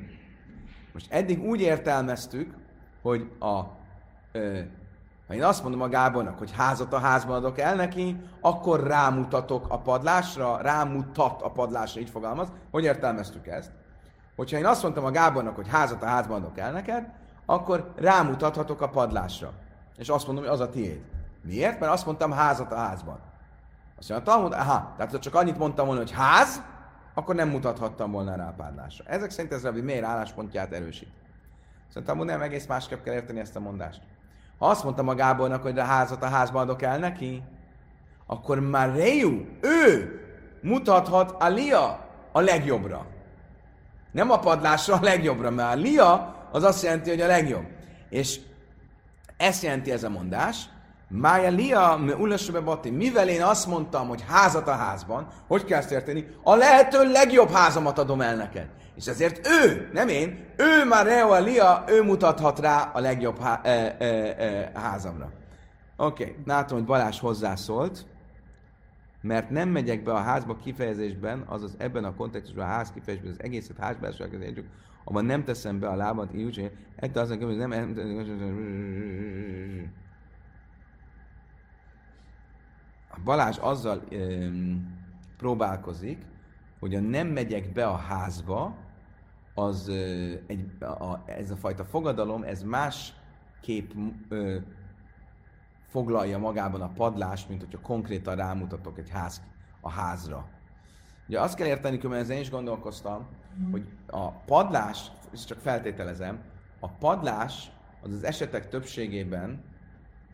Most 0.94 1.12
eddig 1.12 1.44
úgy 1.44 1.62
értelmeztük, 1.62 2.54
hogy 3.02 3.32
a, 3.40 3.62
ö, 4.32 4.60
ha 5.28 5.34
én 5.34 5.44
azt 5.44 5.64
mondom 5.64 5.82
a 5.82 5.90
Gábornak, 5.90 6.38
hogy 6.38 6.52
házat 6.52 6.94
a 6.94 7.00
házban 7.00 7.36
adok 7.36 7.60
el 7.60 7.76
neki, 7.76 8.22
akkor 8.42 8.84
rámutatok 8.84 9.66
a 9.70 9.80
padlásra, 9.80 10.62
rámutat 10.62 11.42
a 11.42 11.50
padlásra, 11.50 12.02
így 12.02 12.10
fogalmaz. 12.10 12.52
Hogy 12.72 12.84
értelmeztük 12.84 13.48
ezt? 13.48 13.72
Hogyha 14.36 14.58
én 14.58 14.66
azt 14.66 14.84
mondtam 14.84 15.06
a 15.06 15.12
Gábornak, 15.12 15.56
hogy 15.56 15.68
házat 15.68 16.04
a 16.04 16.06
házban 16.06 16.42
adok 16.42 16.58
el 16.58 16.72
neked, 16.72 17.10
akkor 17.46 17.94
rámutathatok 17.96 18.82
a 18.82 18.90
padlásra. 18.90 19.52
És 19.98 20.10
azt 20.10 20.26
mondom, 20.26 20.44
hogy 20.44 20.54
az 20.54 20.60
a 20.60 20.70
tiéd. 20.70 21.02
Miért? 21.42 21.80
Mert 21.80 21.92
azt 21.92 22.06
mondtam 22.06 22.32
házat 22.32 22.72
a 22.72 22.76
házban. 22.76 23.20
Azt 23.98 24.10
mondja, 24.10 24.32
a 24.32 24.36
Talmud, 24.36 24.54
aha, 24.54 24.94
tehát 24.98 25.20
csak 25.20 25.36
annyit 25.36 25.58
mondtam 25.58 25.86
volna, 25.86 26.02
hogy 26.02 26.12
ház, 26.12 26.62
akkor 27.14 27.36
nem 27.36 27.50
mutathattam 27.50 28.12
volna 28.12 28.36
rá 28.36 28.48
a 28.48 28.54
padlásra. 28.58 29.04
Ezek 29.08 29.30
szerint 29.30 29.54
ez 29.54 29.64
Rabbi 29.64 29.82
miért 29.82 30.04
álláspontját 30.04 30.74
erősít. 30.74 31.10
Szerintem 31.88 32.18
szóval 32.18 32.34
nem 32.36 32.42
egész 32.42 32.66
másképp 32.66 33.04
kell 33.04 33.14
érteni 33.14 33.40
ezt 33.40 33.56
a 33.56 33.60
mondást. 33.60 34.02
Ha 34.58 34.68
azt 34.68 34.84
mondta 34.84 35.04
a 35.04 35.16
Gábornak, 35.16 35.62
hogy 35.62 35.80
a 35.80 35.84
házat 35.84 36.24
a 36.24 36.28
házban 36.28 36.62
adok 36.62 36.82
el 36.82 36.98
neki, 36.98 37.44
akkor 38.26 38.60
már 38.60 38.94
Réjú, 38.94 39.46
ő 39.62 40.20
mutathat 40.62 41.42
a 41.42 41.48
Lia 41.48 42.10
a 42.32 42.40
legjobbra. 42.40 43.06
Nem 44.12 44.32
a 44.32 44.40
padlásra, 44.40 44.96
a 44.96 45.00
legjobbra, 45.02 45.50
mert 45.50 45.74
a 45.74 45.80
Lia 45.80 46.36
az 46.52 46.64
azt 46.64 46.84
jelenti, 46.84 47.10
hogy 47.10 47.22
a 47.22 47.28
legjobb. 47.28 47.66
És 48.10 48.40
ezt 49.38 49.64
jelenti 49.64 49.92
ez 49.92 50.04
a 50.04 50.10
mondás, 50.10 50.70
Mája 51.12 51.50
lia 51.50 51.98
me 51.98 52.16
ulasbe 52.16 52.60
bati. 52.60 52.90
Mivel 52.90 53.30
én 53.30 53.42
azt 53.42 53.68
mondtam, 53.68 54.08
hogy 54.08 54.24
házat 54.28 54.68
a 54.68 54.72
házban, 54.72 55.28
hogy 55.48 55.66
kell 55.66 55.80
ezt 55.80 55.92
érteni? 55.92 56.28
A 56.44 56.56
lehető 56.56 57.12
legjobb 57.12 57.50
házamat 57.50 57.98
adom 57.98 58.22
el 58.22 58.36
neked. 58.36 58.68
És 58.96 59.08
ezért 59.08 59.48
ő, 59.48 59.90
nem 59.94 60.08
én, 60.08 60.46
ő 60.58 60.86
már 60.86 61.06
Reo 61.06 61.40
Lia, 61.40 61.84
ő 61.88 62.04
mutathat 62.04 62.60
rá 62.60 62.92
a 62.94 63.00
legjobb 63.00 63.40
há- 63.40 63.66
e, 63.66 63.96
e, 64.00 64.06
e, 64.06 64.72
házamra. 64.74 65.32
Oké, 65.98 66.24
okay. 66.24 66.36
látom, 66.46 66.78
hogy 66.78 66.88
Balázs 66.88 67.20
hozzászólt, 67.20 68.06
mert 69.22 69.50
nem 69.50 69.70
megyek 69.70 70.04
be 70.04 70.12
a 70.12 70.20
házba 70.20 70.56
kifejezésben, 70.56 71.44
azaz 71.48 71.76
ebben 71.78 72.04
a 72.04 72.16
kontextusban 72.16 72.66
a 72.66 72.68
ház 72.68 72.92
kifejezésben, 72.92 73.36
az 73.40 73.44
egészet 73.44 73.78
házba 73.78 74.14
csak 74.14 74.30
abban 75.04 75.26
nem 75.26 75.44
teszem 75.44 75.80
be 75.80 75.88
a 75.88 75.96
lábat, 75.96 76.34
így, 76.34 76.56
hogy 76.56 76.72
ettől 76.96 77.24
azon 77.24 77.44
hogy 77.44 77.58
nem... 77.58 77.72
A 77.72 77.76
Balázs 83.24 83.58
azzal 83.58 84.04
um, 84.12 85.00
próbálkozik, 85.38 86.26
hogy 86.80 86.96
a 86.96 87.00
nem 87.00 87.28
megyek 87.28 87.74
be 87.74 87.86
a 87.88 87.96
házba, 87.96 88.76
az 89.54 89.88
uh, 89.88 89.96
egy, 90.48 90.72
a, 90.80 91.24
ez 91.26 91.52
a 91.52 91.56
fajta 91.56 91.84
fogadalom, 91.84 92.44
ez 92.44 92.64
más 92.64 93.14
kép 93.62 93.94
uh, 94.30 94.56
foglalja 95.88 96.38
magában 96.38 96.82
a 96.82 96.92
padlást, 96.96 97.50
mint 97.50 97.62
hogyha 97.62 97.80
konkrétan 97.80 98.36
rámutatok 98.36 98.98
egy 98.98 99.10
ház, 99.10 99.42
a 99.82 99.90
házra. 99.90 100.46
Ugye 101.28 101.40
azt 101.40 101.56
kell 101.56 101.68
érteni, 101.68 102.00
ezzel 102.16 102.36
én 102.36 102.42
is 102.42 102.50
gondolkoztam, 102.50 103.28
hogy 103.72 103.84
a 104.08 104.30
padlás, 104.30 105.12
és 105.32 105.46
csak 105.46 105.60
feltételezem, 105.60 106.40
a 106.80 106.88
padlás 106.88 107.72
az 108.02 108.14
az 108.14 108.24
esetek 108.24 108.70
többségében, 108.70 109.64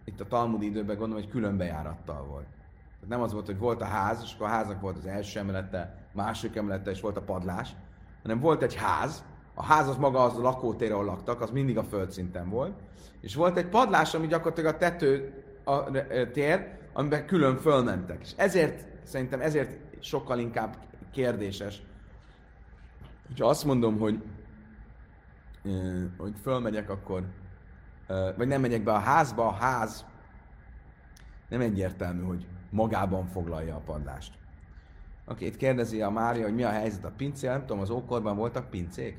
itt 0.03 0.19
a 0.19 0.27
Talmud 0.27 0.61
időben 0.61 0.97
gondolom, 0.97 1.23
hogy 1.23 1.31
külön 1.31 1.57
bejárattal 1.57 2.23
volt. 2.23 2.56
Tehát 2.99 3.09
nem 3.09 3.21
az 3.21 3.33
volt, 3.33 3.45
hogy 3.45 3.57
volt 3.57 3.81
a 3.81 3.85
ház, 3.85 4.21
és 4.23 4.33
akkor 4.33 4.47
a 4.47 4.49
háznak 4.49 4.81
volt 4.81 4.97
az 4.97 5.05
első 5.05 5.39
emelete, 5.39 6.07
második 6.13 6.55
emelete, 6.55 6.91
és 6.91 7.01
volt 7.01 7.17
a 7.17 7.21
padlás, 7.21 7.75
hanem 8.21 8.39
volt 8.39 8.63
egy 8.63 8.75
ház, 8.75 9.23
a 9.53 9.63
ház 9.63 9.87
az 9.87 9.97
maga 9.97 10.23
az 10.23 10.37
a 10.37 10.41
lakótér, 10.41 10.91
ahol 10.91 11.05
laktak, 11.05 11.41
az 11.41 11.49
mindig 11.49 11.77
a 11.77 11.83
földszinten 11.83 12.49
volt, 12.49 12.79
és 13.21 13.35
volt 13.35 13.57
egy 13.57 13.67
padlás, 13.69 14.13
ami 14.13 14.27
gyakorlatilag 14.27 14.73
a 14.73 14.77
tető 14.77 15.43
a 15.63 15.91
tér, 16.31 16.77
amiben 16.93 17.25
külön 17.25 17.57
fölmentek. 17.57 18.21
És 18.21 18.31
ezért, 18.35 18.85
szerintem 19.03 19.41
ezért 19.41 19.79
sokkal 19.99 20.39
inkább 20.39 20.77
kérdéses. 21.11 21.81
Ha 23.37 23.47
azt 23.47 23.65
mondom, 23.65 23.99
hogy, 23.99 24.23
hogy 26.17 26.33
fölmegyek, 26.41 26.89
akkor, 26.89 27.23
vagy 28.37 28.47
nem 28.47 28.61
megyek 28.61 28.83
be 28.83 28.91
a 28.93 28.99
házba, 28.99 29.47
a 29.47 29.53
ház 29.53 30.05
nem 31.49 31.61
egyértelmű, 31.61 32.23
hogy 32.23 32.47
magában 32.69 33.25
foglalja 33.25 33.75
a 33.75 33.79
padlást. 33.79 34.37
Oké, 35.25 35.45
itt 35.45 35.57
kérdezi 35.57 36.01
a 36.01 36.09
Mária, 36.09 36.43
hogy 36.43 36.55
mi 36.55 36.63
a 36.63 36.69
helyzet 36.69 37.05
a 37.05 37.11
pincél. 37.17 37.51
Nem 37.51 37.59
tudom, 37.59 37.79
az 37.79 37.89
ókorban 37.89 38.35
voltak 38.35 38.69
pincék? 38.69 39.17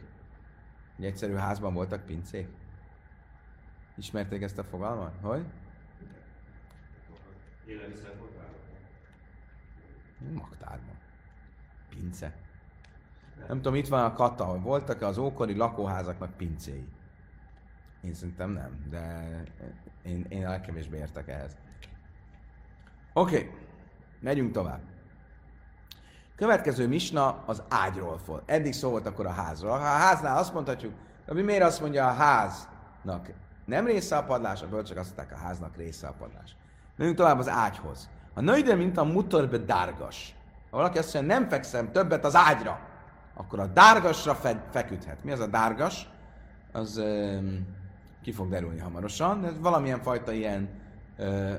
Egy 0.99 1.05
egyszerű 1.05 1.35
házban 1.35 1.75
voltak 1.75 2.05
pincék? 2.05 2.49
Ismerték 3.97 4.43
ezt 4.43 4.59
a 4.59 4.65
fogalmat? 4.65 5.15
Hogy? 5.21 5.45
Élelmiszer 7.67 8.15
Magtárban. 10.33 10.99
Pince. 11.89 12.37
Nem 13.49 13.57
tudom, 13.57 13.75
itt 13.75 13.89
van 13.89 14.05
a 14.05 14.13
kata, 14.13 14.45
hogy 14.45 14.61
voltak-e 14.61 15.07
az 15.07 15.19
ókori 15.19 15.57
lakóházaknak 15.57 16.37
pincéi. 16.37 16.89
Én 18.01 18.15
szerintem 18.15 18.51
nem, 18.51 18.87
de 18.91 19.29
én, 20.03 20.27
én 20.29 20.47
a 20.47 20.51
legkevésbé 20.51 20.97
értek 20.97 21.29
ehhez. 21.29 21.57
Oké, 23.19 23.37
okay. 23.37 23.51
megyünk 24.21 24.53
tovább. 24.53 24.81
Következő 26.37 26.89
misna 26.89 27.43
az 27.47 27.63
ágyról 27.69 28.19
fog. 28.25 28.43
Eddig 28.47 28.73
szó 28.73 28.91
volt 28.91 29.07
akkor 29.07 29.27
a 29.27 29.33
házról. 29.33 29.71
Ha 29.71 29.77
a 29.77 29.99
háznál 29.99 30.37
azt 30.37 30.55
mondhatjuk, 30.55 30.93
ami 31.27 31.43
miért 31.43 31.63
azt 31.63 31.81
mondja 31.81 32.07
a 32.07 32.13
háznak 32.13 33.31
nem 33.65 33.87
része 33.87 34.17
a 34.17 34.25
padlás, 34.25 34.63
a 34.63 34.69
bölcsök 34.69 34.97
azt 34.97 35.17
mondták 35.17 35.39
a 35.39 35.43
háznak 35.45 35.77
része 35.77 36.07
a 36.07 36.15
padlás. 36.19 36.57
Menjünk 36.97 37.19
tovább 37.19 37.39
az 37.39 37.49
ágyhoz. 37.49 38.09
A 38.35 38.41
nőide, 38.41 38.75
mint 38.75 38.97
a 38.97 39.05
mutorbe 39.05 39.59
dárgas. 39.59 40.35
Ha 40.71 40.77
valaki 40.77 40.99
azt 40.99 41.15
mondja, 41.15 41.39
nem 41.39 41.49
fekszem 41.49 41.93
többet 41.93 42.25
az 42.25 42.37
ágyra, 42.37 42.81
akkor 43.35 43.61
a 43.61 43.67
dárgasra 43.67 44.35
fe- 44.35 44.65
feküdhet. 44.71 45.25
Mi 45.25 45.33
az 45.33 45.41
a 45.41 45.47
dárgas? 45.47 46.09
Az 46.73 46.97
um, 46.97 47.67
ki 48.23 48.33
fog 48.33 48.49
derülni 48.49 48.81
hamarosan, 48.81 49.45
ez 49.45 49.61
valamilyen 49.61 50.03
fajta 50.03 50.33
ilyen 50.33 50.69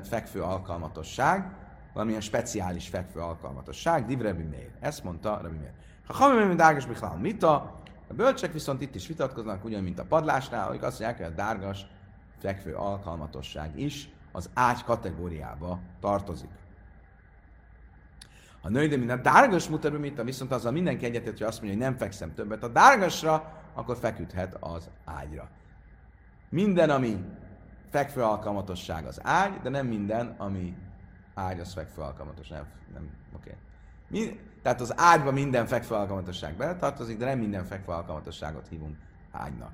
fekvő 0.04 0.42
alkalmatosság, 0.42 1.52
valamilyen 1.94 2.22
speciális 2.22 2.88
fekvő 2.88 3.20
alkalmatosság, 3.20 4.06
div 4.06 4.20
Rebbi 4.20 4.44
Meir. 4.44 4.70
Ezt 4.80 5.04
mondta 5.04 5.40
Rebbi 5.42 5.58
Meir. 5.58 5.72
Ha 6.08 6.14
hamim, 6.14 6.56
dárgas 6.56 6.86
Bichlál 6.86 7.18
mita, 7.18 7.82
a 8.10 8.14
bölcsek 8.14 8.54
viszont 8.54 8.82
itt 8.82 8.96
is 8.96 9.08
vitatkoznak, 9.08 9.66
ugyan, 9.66 9.84
mint 9.84 10.00
a 10.00 10.06
padlásnál, 10.06 10.68
hogy 10.68 10.84
azt 10.84 11.00
mondják, 11.00 11.18
hogy 11.18 11.34
a 11.34 11.36
dárgas 11.36 11.86
fekvő 12.40 12.74
alkalmatosság 12.76 13.80
is 13.80 14.10
az 14.32 14.50
ágy 14.54 14.84
kategóriába 14.84 15.80
tartozik. 16.00 16.50
A 18.62 18.70
női, 18.70 18.88
de 18.88 18.98
mint 18.98 19.12
a 19.12 19.16
dárgas 19.16 19.70
mutató, 19.70 20.24
viszont 20.24 20.52
azzal 20.52 20.72
mindenki 20.72 21.06
egyetett, 21.06 21.38
hogy 21.38 21.48
azt 21.48 21.62
mondja, 21.62 21.78
hogy 21.78 21.88
nem 21.88 21.98
fekszem 21.98 22.34
többet 22.34 22.64
a 22.64 22.68
dárgasra, 22.68 23.62
akkor 23.74 23.98
feküdhet 23.98 24.58
az 24.60 24.90
ágyra. 25.06 25.50
Minden, 26.50 26.90
ami 26.90 27.26
fekvő 27.90 28.22
alkalmatosság 28.24 29.06
az 29.06 29.20
ágy, 29.24 29.60
de 29.62 29.70
nem 29.70 29.88
minden, 29.88 30.36
ami 30.38 30.78
ágy, 31.34 31.60
az 31.60 31.74
fekvő 31.74 32.02
alkalmatos. 32.02 32.48
Nem, 32.48 32.66
nem 32.94 33.10
oké. 33.36 33.58
Okay. 34.10 34.40
tehát 34.62 34.82
az 34.82 34.94
ágyban 34.98 35.34
minden 35.34 35.66
fekvő 35.66 35.96
alkalmatosság 35.96 36.56
beletartozik, 36.56 37.18
de 37.18 37.26
nem 37.26 37.40
minden 37.40 37.64
fekvő 37.64 37.94
alkalmatosságot 37.94 38.68
hívunk 38.68 38.98
ágynak. 39.32 39.72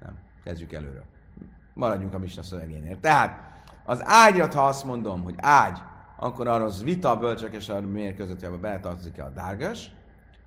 Nem. 0.00 0.18
Kezdjük 0.44 0.72
előről. 0.72 1.04
Maradjunk 1.74 2.14
a 2.14 2.18
Misna 2.18 2.42
szövegénél. 2.42 3.00
Tehát 3.00 3.50
az 3.84 4.00
ágyat, 4.04 4.54
ha 4.54 4.66
azt 4.66 4.84
mondom, 4.84 5.22
hogy 5.22 5.34
ágy, 5.36 5.78
akkor 6.16 6.48
arra 6.48 6.64
az 6.64 6.82
vita 6.82 7.10
a 7.10 7.18
bölcsök 7.18 7.54
és 7.54 7.68
a 7.68 7.80
miért 7.80 8.16
között, 8.16 8.44
hogy 8.44 8.58
beletartozik-e 8.58 9.24
a 9.24 9.30
dárgas. 9.30 9.92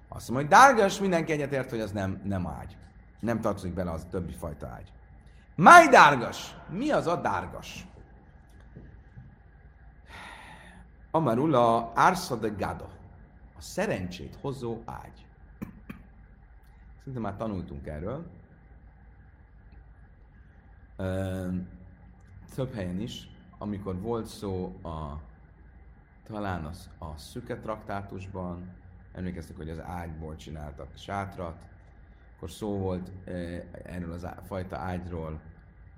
Azt 0.08 0.30
mondom, 0.30 0.48
hogy 0.48 0.58
dárgas, 0.58 1.00
mindenki 1.00 1.32
egyetért, 1.32 1.70
hogy 1.70 1.80
az 1.80 1.92
nem, 1.92 2.22
nem 2.24 2.48
ágy. 2.48 2.78
Nem 3.24 3.42
tartozik 3.42 3.74
bele 3.74 3.92
az 3.92 4.08
többi 4.10 4.34
fajta 4.34 4.68
ágy. 4.68 4.92
Máj 5.56 5.88
dárgas! 5.88 6.56
Mi 6.70 6.92
az 6.92 7.08
a 7.08 7.16
dárgas? 7.16 7.88
Amarula 11.12 11.92
Arsa 11.92 12.36
de 12.36 12.48
Gada. 12.48 12.90
A 13.58 13.62
szerencsét 13.62 14.38
hozó 14.42 14.82
ágy. 14.86 15.26
Szerintem 16.98 17.22
már 17.22 17.36
tanultunk 17.36 17.88
erről. 17.88 18.26
Több 22.56 22.74
helyen 22.74 23.00
is, 23.00 23.30
amikor 23.58 24.02
volt 24.02 24.26
szó 24.26 24.80
a 24.84 25.22
talán 26.24 26.66
az, 26.66 26.90
a 26.98 27.18
szüke 27.18 27.60
traktátusban, 27.60 28.76
emlékeztek, 29.14 29.56
hogy 29.56 29.70
az 29.70 29.80
ágyból 29.82 30.36
csináltak 30.36 30.88
sátrat, 30.98 31.72
akkor 32.44 32.56
szó 32.56 32.78
volt 32.78 33.12
e, 33.26 33.32
erről 33.84 34.12
az 34.12 34.28
fajta 34.46 34.78
ágyról, 34.78 35.40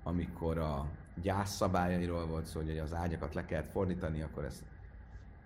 amikor 0.02 0.58
a 0.58 0.86
gyászszabályairól 1.22 2.26
volt 2.26 2.46
szó, 2.46 2.60
hogy 2.60 2.78
az 2.78 2.94
ágyakat 2.94 3.34
le 3.34 3.44
kellett 3.44 3.70
fordítani, 3.70 4.22
akkor 4.22 4.44
ezt 4.44 4.64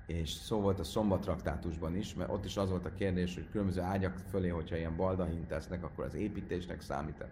és 0.06 0.30
szó 0.30 0.60
volt 0.60 0.78
a 0.78 0.84
szombatraktátusban 0.84 1.96
is, 1.96 2.14
mert 2.14 2.30
ott 2.30 2.44
is 2.44 2.56
az 2.56 2.70
volt 2.70 2.84
a 2.84 2.94
kérdés, 2.94 3.34
hogy 3.34 3.48
különböző 3.50 3.80
ágyak 3.80 4.16
fölé, 4.16 4.48
hogyha 4.48 4.76
ilyen 4.76 4.96
baldahint 4.96 5.46
tesznek, 5.46 5.84
akkor 5.84 6.04
az 6.04 6.14
építésnek 6.14 6.80
számít. 6.80 7.24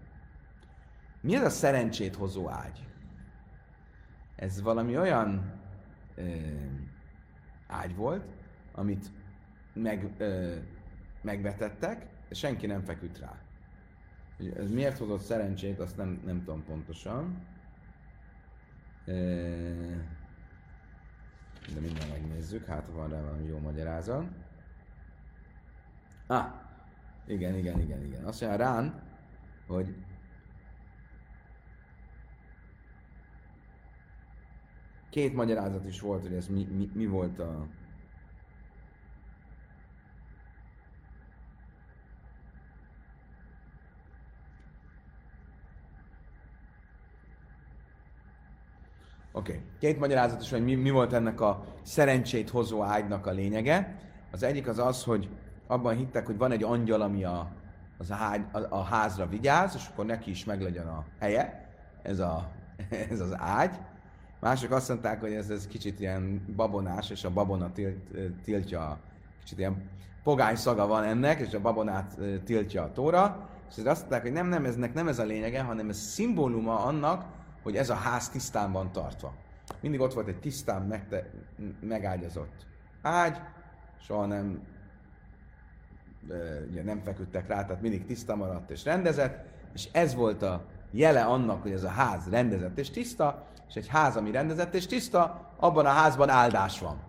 Mi 1.21 1.35
ez 1.35 1.45
a 1.45 1.51
szerencsét 1.51 2.15
hozó 2.15 2.49
ágy? 2.49 2.87
Ez 4.37 4.63
valami 4.63 4.99
olyan 4.99 5.61
ágy 7.67 7.97
volt, 7.97 8.25
amit 8.73 9.11
meg 9.73 10.11
ö, 10.19 10.55
megvetettek, 11.23 12.07
de 12.29 12.35
senki 12.35 12.67
nem 12.67 12.85
feküdt 12.85 13.19
rá. 13.19 13.48
Ez 14.39 14.71
miért 14.71 14.99
hozott 14.99 15.21
szerencsét, 15.21 15.79
azt 15.79 15.97
nem, 15.97 16.21
nem 16.25 16.39
tudom 16.39 16.65
pontosan. 16.65 17.47
De 21.75 21.81
minden 21.81 22.09
megnézzük, 22.09 22.65
hát 22.65 22.89
van 22.89 23.09
rá 23.09 23.21
valami 23.21 23.47
jó 23.47 23.59
magyarázat. 23.59 24.25
Ah, 26.27 26.47
igen, 27.27 27.55
igen, 27.55 27.81
igen, 27.81 28.05
igen. 28.05 28.25
Azt 28.25 28.41
mondja 28.41 28.59
rán, 28.59 29.03
hogy 29.67 29.95
két 35.11 35.35
magyarázat 35.35 35.87
is 35.87 36.01
volt, 36.01 36.23
hogy 36.23 36.33
ez 36.33 36.49
mi, 36.49 36.65
mi, 36.65 36.91
mi 36.95 37.07
volt 37.07 37.39
a, 37.39 37.67
Oké. 49.39 49.53
Okay. 49.53 49.65
Két 49.79 49.99
magyarázat 49.99 50.43
is, 50.43 50.51
hogy 50.51 50.65
mi, 50.65 50.75
mi 50.75 50.91
volt 50.91 51.13
ennek 51.13 51.41
a 51.41 51.65
szerencsét 51.83 52.51
hozó 52.51 52.83
ágynak 52.83 53.27
a 53.27 53.31
lényege. 53.31 53.97
Az 54.31 54.43
egyik 54.43 54.69
az 54.69 54.79
az, 54.79 55.05
hogy 55.05 55.29
abban 55.67 55.97
hittek, 55.97 56.27
hogy 56.27 56.39
van 56.39 56.53
egy 56.53 56.63
angyal, 56.63 57.01
ami 57.01 57.25
a, 57.25 57.51
az 57.99 58.13
ágy, 58.13 58.45
a, 58.53 58.59
a 58.69 58.83
házra 58.83 59.27
vigyáz, 59.27 59.75
és 59.75 59.89
akkor 59.93 60.07
neki 60.07 60.31
is 60.31 60.45
meglegyen 60.45 60.87
a 60.87 61.05
helye, 61.19 61.69
ez, 62.03 62.19
a, 62.19 62.51
ez 63.11 63.21
az 63.21 63.35
ágy. 63.37 63.75
Mások 64.41 64.71
azt 64.71 64.89
mondták, 64.89 65.21
hogy 65.21 65.33
ez, 65.33 65.51
ez 65.51 65.67
kicsit 65.67 66.01
ilyen 66.01 66.45
babonás, 66.57 67.11
és 67.11 67.25
a 67.25 67.31
babona 67.31 67.73
tilt, 67.73 67.99
tiltja, 68.45 68.99
kicsit 69.41 69.59
ilyen 69.59 69.91
pogány 70.23 70.57
szaga 70.57 70.87
van 70.87 71.05
ennek, 71.05 71.41
és 71.41 71.55
a 71.55 71.61
babonát 71.61 72.19
tiltja 72.45 72.83
a 72.83 72.93
tóra. 72.93 73.49
És 73.71 73.85
azt 73.85 74.01
mondták, 74.01 74.23
hogy 74.23 74.33
nem, 74.33 74.49
nem, 74.49 74.65
eznek 74.65 74.95
nem 74.95 75.09
ez 75.09 75.19
a 75.19 75.25
lényege, 75.25 75.63
hanem 75.63 75.89
ez 75.89 75.99
szimbóluma 75.99 76.85
annak, 76.85 77.38
hogy 77.63 77.77
ez 77.77 77.91
a 77.91 77.95
ház 77.95 78.29
tisztán 78.29 78.73
van 78.73 78.93
tartva. 78.93 79.35
Mindig 79.81 80.01
ott 80.01 80.15
volt 80.15 80.29
egy 80.29 80.41
tisztán 80.41 80.83
megte, 80.83 81.31
megágyazott 81.81 82.67
ágy, 83.03 83.41
soha 84.01 84.27
nem, 84.27 84.63
ugye 86.71 86.83
nem 86.83 87.01
feküdtek 87.01 87.49
rá, 87.49 87.65
tehát 87.65 87.83
mindig 87.83 88.07
tiszta 88.07 88.37
maradt 88.37 88.71
és 88.71 88.85
rendezett, 88.85 89.45
és 89.75 89.89
ez 89.93 90.15
volt 90.15 90.43
a 90.43 90.65
jele 90.91 91.25
annak, 91.25 91.63
hogy 91.63 91.73
ez 91.73 91.85
a 91.85 91.89
ház 91.89 92.29
rendezett 92.31 92.79
és 92.79 92.91
tiszta, 92.91 93.47
és 93.69 93.75
egy 93.75 93.89
ház, 93.89 94.17
ami 94.17 94.31
rendezett 94.31 94.75
és 94.75 94.87
tiszta, 94.87 95.51
abban 95.57 95.87
a 95.87 95.91
házban 95.91 96.29
áldás 96.29 96.81
van. 96.81 97.01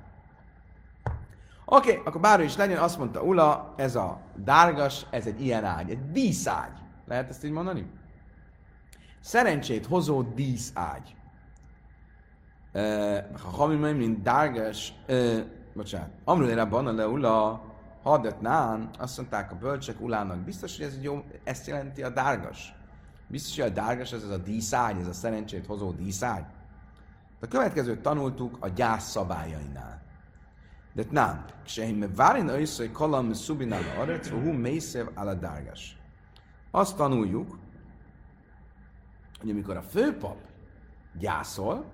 Oké, 1.65 1.91
okay, 1.91 2.03
akkor 2.05 2.21
bárhogy 2.21 2.45
is 2.45 2.57
legyen, 2.57 2.77
azt 2.77 2.97
mondta 2.97 3.23
Ula, 3.23 3.73
ez 3.77 3.95
a 3.95 4.19
dárgas, 4.35 5.05
ez 5.09 5.25
egy 5.25 5.41
ilyen 5.41 5.63
ágy, 5.63 5.89
egy 5.89 6.11
díszágy. 6.11 6.71
Lehet 7.07 7.29
ezt 7.29 7.43
így 7.43 7.51
mondani? 7.51 7.91
Szerencsét 9.21 9.85
hozó 9.85 10.21
díszágy. 10.21 11.15
Ha 13.41 13.49
hamim 13.51 13.97
mint 13.97 14.21
dárgás, 14.21 14.93
bocsánat, 15.73 16.09
amrulére 16.23 16.65
banna 16.65 16.91
leula, 16.91 17.61
hadet 18.03 18.41
nán, 18.41 18.89
azt 18.97 19.17
mondták 19.17 19.51
a 19.51 19.55
bölcsek 19.55 20.01
ulának, 20.01 20.37
biztos, 20.37 20.77
hogy 20.77 20.85
ez 20.85 21.01
jó, 21.01 21.23
ezt 21.43 21.67
jelenti 21.67 22.03
a 22.03 22.09
dárgas. 22.09 22.73
Biztos, 23.27 23.59
hogy 23.59 23.69
a 23.69 23.73
dárgas 23.73 24.11
ez, 24.11 24.23
ez 24.23 24.29
a 24.29 24.37
díszágy, 24.37 24.99
ez 24.99 25.07
a 25.07 25.13
szerencsét 25.13 25.65
hozó 25.65 25.91
díszágy. 25.91 26.43
A 27.41 27.47
következőt 27.47 28.01
tanultuk 28.01 28.57
a 28.59 28.67
gyász 28.67 29.09
szabályainál. 29.09 30.01
De 30.93 31.03
nem. 31.09 31.45
Sehime 31.63 32.07
várin 32.07 32.47
össze 32.47 32.91
kalam 32.91 33.33
szubinál 33.33 33.83
arec, 33.99 34.29
hú 34.29 34.51
mészev 34.51 35.07
ala 35.13 35.33
dárgas. 35.33 35.97
Azt 36.71 36.95
tanuljuk, 36.95 37.57
hogy 39.39 39.49
amikor 39.49 39.77
a 39.77 39.81
főpap 39.81 40.37
gyászol, 41.19 41.85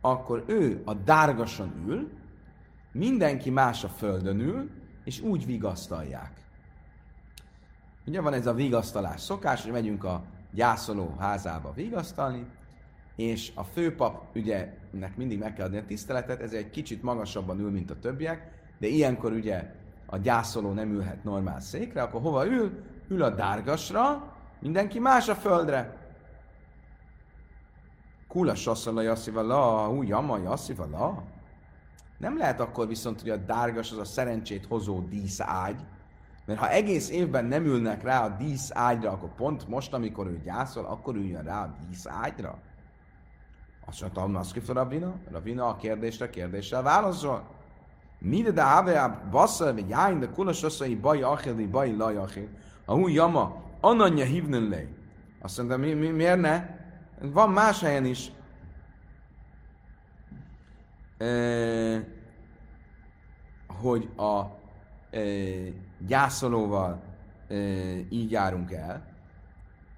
akkor 0.00 0.44
ő 0.46 0.82
a 0.84 0.94
dárgason 0.94 1.72
ül, 1.86 2.10
mindenki 2.92 3.50
más 3.50 3.84
a 3.84 3.88
földön 3.88 4.40
ül, 4.40 4.70
és 5.04 5.20
úgy 5.20 5.46
vigasztalják. 5.46 6.32
Ugye 8.06 8.20
van 8.20 8.32
ez 8.32 8.46
a 8.46 8.54
vigasztalás 8.54 9.20
szokás, 9.20 9.62
hogy 9.62 9.72
megyünk 9.72 10.04
a 10.04 10.24
gyászoló 10.52 11.14
házába 11.18 11.72
vigasztalni, 11.72 12.46
és 13.16 13.52
a 13.54 13.64
főpap, 13.64 14.36
ugye, 14.36 14.74
nek 14.90 15.16
mindig 15.16 15.38
meg 15.38 15.54
kell 15.54 15.66
adni 15.66 15.78
a 15.78 15.84
tiszteletet, 15.84 16.40
ez 16.40 16.52
egy 16.52 16.70
kicsit 16.70 17.02
magasabban 17.02 17.58
ül, 17.58 17.70
mint 17.70 17.90
a 17.90 17.98
többiek, 17.98 18.50
de 18.78 18.86
ilyenkor 18.86 19.32
ugye 19.32 19.74
a 20.06 20.16
gyászoló 20.16 20.72
nem 20.72 20.90
ülhet 20.92 21.24
normál 21.24 21.60
székre, 21.60 22.02
akkor 22.02 22.20
hova 22.20 22.46
ül? 22.46 22.82
Ül 23.08 23.22
a 23.22 23.30
dárgasra, 23.30 24.36
mindenki 24.60 24.98
más 24.98 25.28
a 25.28 25.34
földre. 25.34 25.99
Kula 28.30 28.54
sasszala 28.54 29.02
jasszivala, 29.02 29.86
hú, 29.86 30.02
jama 30.02 30.38
jasszivala. 30.38 31.22
Nem 32.18 32.38
lehet 32.38 32.60
akkor 32.60 32.86
viszont, 32.86 33.20
hogy 33.20 33.30
a 33.30 33.36
dárgas 33.36 33.92
az 33.92 33.98
a 33.98 34.04
szerencsét 34.04 34.66
hozó 34.66 35.00
díszágy, 35.00 35.76
mert 36.46 36.58
ha 36.58 36.70
egész 36.70 37.10
évben 37.10 37.44
nem 37.44 37.64
ülnek 37.64 38.02
rá 38.02 38.24
a 38.24 38.28
díszágyra, 38.28 39.10
akkor 39.10 39.34
pont 39.34 39.68
most, 39.68 39.92
amikor 39.92 40.26
ő 40.26 40.40
gyászol, 40.44 40.84
akkor 40.84 41.14
üljön 41.14 41.42
rá 41.42 41.62
a 41.62 41.74
díszágyra. 41.88 42.58
Azt 43.86 44.00
mondta, 44.00 44.38
azt 44.38 44.68
a 44.68 44.72
Ravina. 44.72 45.14
Ravina 45.30 45.68
a 45.68 45.76
kérdésre 45.76 46.30
kérdéssel 46.30 46.82
válaszol. 46.82 47.42
Mide 48.18 48.50
de 48.50 48.62
have 48.62 49.28
bassza, 49.30 49.74
vagy 49.74 49.88
jáin, 49.88 50.18
de 50.20 50.28
kulas 50.28 50.62
asszai 50.62 50.94
baj 50.94 51.22
achili, 51.22 51.66
baj 51.66 51.96
laj 51.96 52.16
achil. 52.16 52.48
A 52.84 52.92
hú 52.92 53.08
jama, 53.08 53.62
ananya 53.80 54.24
hívnen 54.24 54.68
le. 54.68 54.84
Azt 55.40 55.56
mondta, 55.56 55.76
mi, 55.76 55.92
mi, 55.92 56.08
miért 56.08 56.40
ne? 56.40 56.79
Van 57.22 57.50
más 57.50 57.80
helyen 57.80 58.04
is. 58.04 58.32
Hogy 63.66 64.08
a 64.16 64.44
e, 65.10 65.20
gyászolóval 66.06 67.02
így 68.10 68.30
járunk 68.30 68.72
el. 68.72 69.08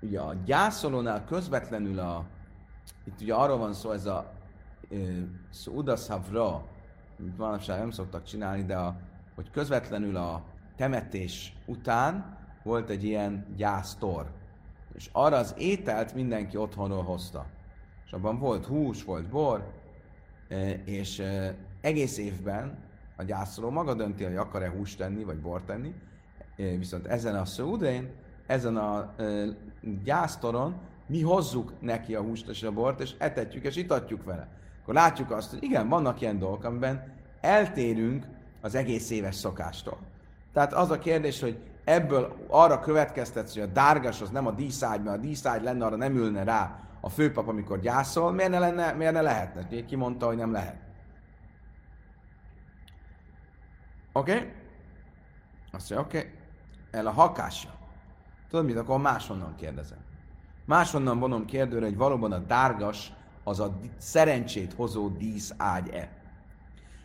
Ugye 0.00 0.20
a 0.20 0.34
gyászolónál 0.44 1.24
közvetlenül 1.24 1.98
a 1.98 2.26
itt 3.04 3.20
ugye 3.20 3.34
arról 3.34 3.58
van 3.58 3.72
szó, 3.72 3.90
ez 3.90 4.06
a 4.06 4.32
Udaszavra, 5.66 6.64
amit 7.18 7.38
manapság 7.38 7.78
nem 7.78 7.90
szoktak 7.90 8.24
csinálni, 8.24 8.64
de 8.64 8.76
a, 8.76 8.96
hogy 9.34 9.50
közvetlenül 9.50 10.16
a 10.16 10.42
temetés 10.76 11.56
után 11.66 12.38
volt 12.62 12.90
egy 12.90 13.04
ilyen 13.04 13.46
gyásztor. 13.56 14.30
És 14.94 15.08
arra 15.12 15.36
az 15.36 15.54
ételt 15.58 16.14
mindenki 16.14 16.56
otthonról 16.56 17.02
hozta. 17.02 17.46
És 18.06 18.12
abban 18.12 18.38
volt 18.38 18.66
hús, 18.66 19.04
volt 19.04 19.28
bor, 19.28 19.72
és 20.84 21.22
egész 21.80 22.18
évben 22.18 22.78
a 23.16 23.22
gyászoló 23.22 23.70
maga 23.70 23.94
dönti, 23.94 24.24
hogy 24.24 24.36
akar-e 24.36 24.70
húst 24.70 24.98
tenni, 24.98 25.24
vagy 25.24 25.40
bort 25.40 25.64
tenni, 25.64 25.94
viszont 26.56 27.06
ezen 27.06 27.34
a 27.34 27.44
szúdén, 27.44 28.10
ezen 28.46 28.76
a 28.76 29.14
gyásztoron 30.04 30.74
mi 31.06 31.22
hozzuk 31.22 31.72
neki 31.80 32.14
a 32.14 32.22
húst 32.22 32.48
és 32.48 32.62
a 32.62 32.72
bort, 32.72 33.00
és 33.00 33.14
etetjük 33.18 33.64
és 33.64 33.76
itatjuk 33.76 34.24
vele. 34.24 34.48
Akkor 34.82 34.94
látjuk 34.94 35.30
azt, 35.30 35.50
hogy 35.50 35.62
igen, 35.62 35.88
vannak 35.88 36.20
ilyen 36.20 36.38
dolgok, 36.38 36.64
amiben 36.64 37.12
eltérünk 37.40 38.26
az 38.60 38.74
egész 38.74 39.10
éves 39.10 39.34
szokástól. 39.34 39.98
Tehát 40.52 40.72
az 40.72 40.90
a 40.90 40.98
kérdés, 40.98 41.40
hogy 41.40 41.58
ebből 41.84 42.46
arra 42.48 42.80
következtetsz, 42.80 43.52
hogy 43.52 43.62
a 43.62 43.66
dárgas 43.66 44.20
az 44.20 44.30
nem 44.30 44.46
a 44.46 44.50
díszágy, 44.50 45.02
mert 45.02 45.16
a 45.16 45.20
díszágy 45.20 45.62
lenne, 45.62 45.84
arra 45.84 45.96
nem 45.96 46.16
ülne 46.16 46.44
rá 46.44 46.78
a 47.00 47.08
főpap, 47.08 47.48
amikor 47.48 47.80
gyászol, 47.80 48.32
miért 48.32 48.50
ne, 48.50 48.58
lenne, 48.58 48.92
miért 48.92 49.12
ne 49.12 49.20
lehetne? 49.20 49.84
Ki 49.84 49.96
mondta, 49.96 50.26
hogy 50.26 50.36
nem 50.36 50.52
lehet? 50.52 50.76
Oké? 54.12 54.32
Okay? 54.32 54.52
Azt 55.72 55.90
mondja, 55.90 56.06
oké. 56.06 56.18
Okay. 56.18 56.30
El 56.90 57.06
a 57.06 57.10
hakásja. 57.10 57.70
Tudod 58.50 58.64
mit, 58.64 58.76
akkor 58.76 58.98
máshonnan 58.98 59.54
kérdezem. 59.56 59.98
Máshonnan 60.64 61.18
vonom 61.18 61.44
kérdőre, 61.44 61.84
hogy 61.84 61.96
valóban 61.96 62.32
a 62.32 62.38
dárgas 62.38 63.12
az 63.44 63.60
a 63.60 63.78
szerencsét 63.98 64.72
hozó 64.72 65.08
dísz 65.08 65.54
ágy-e. 65.56 66.08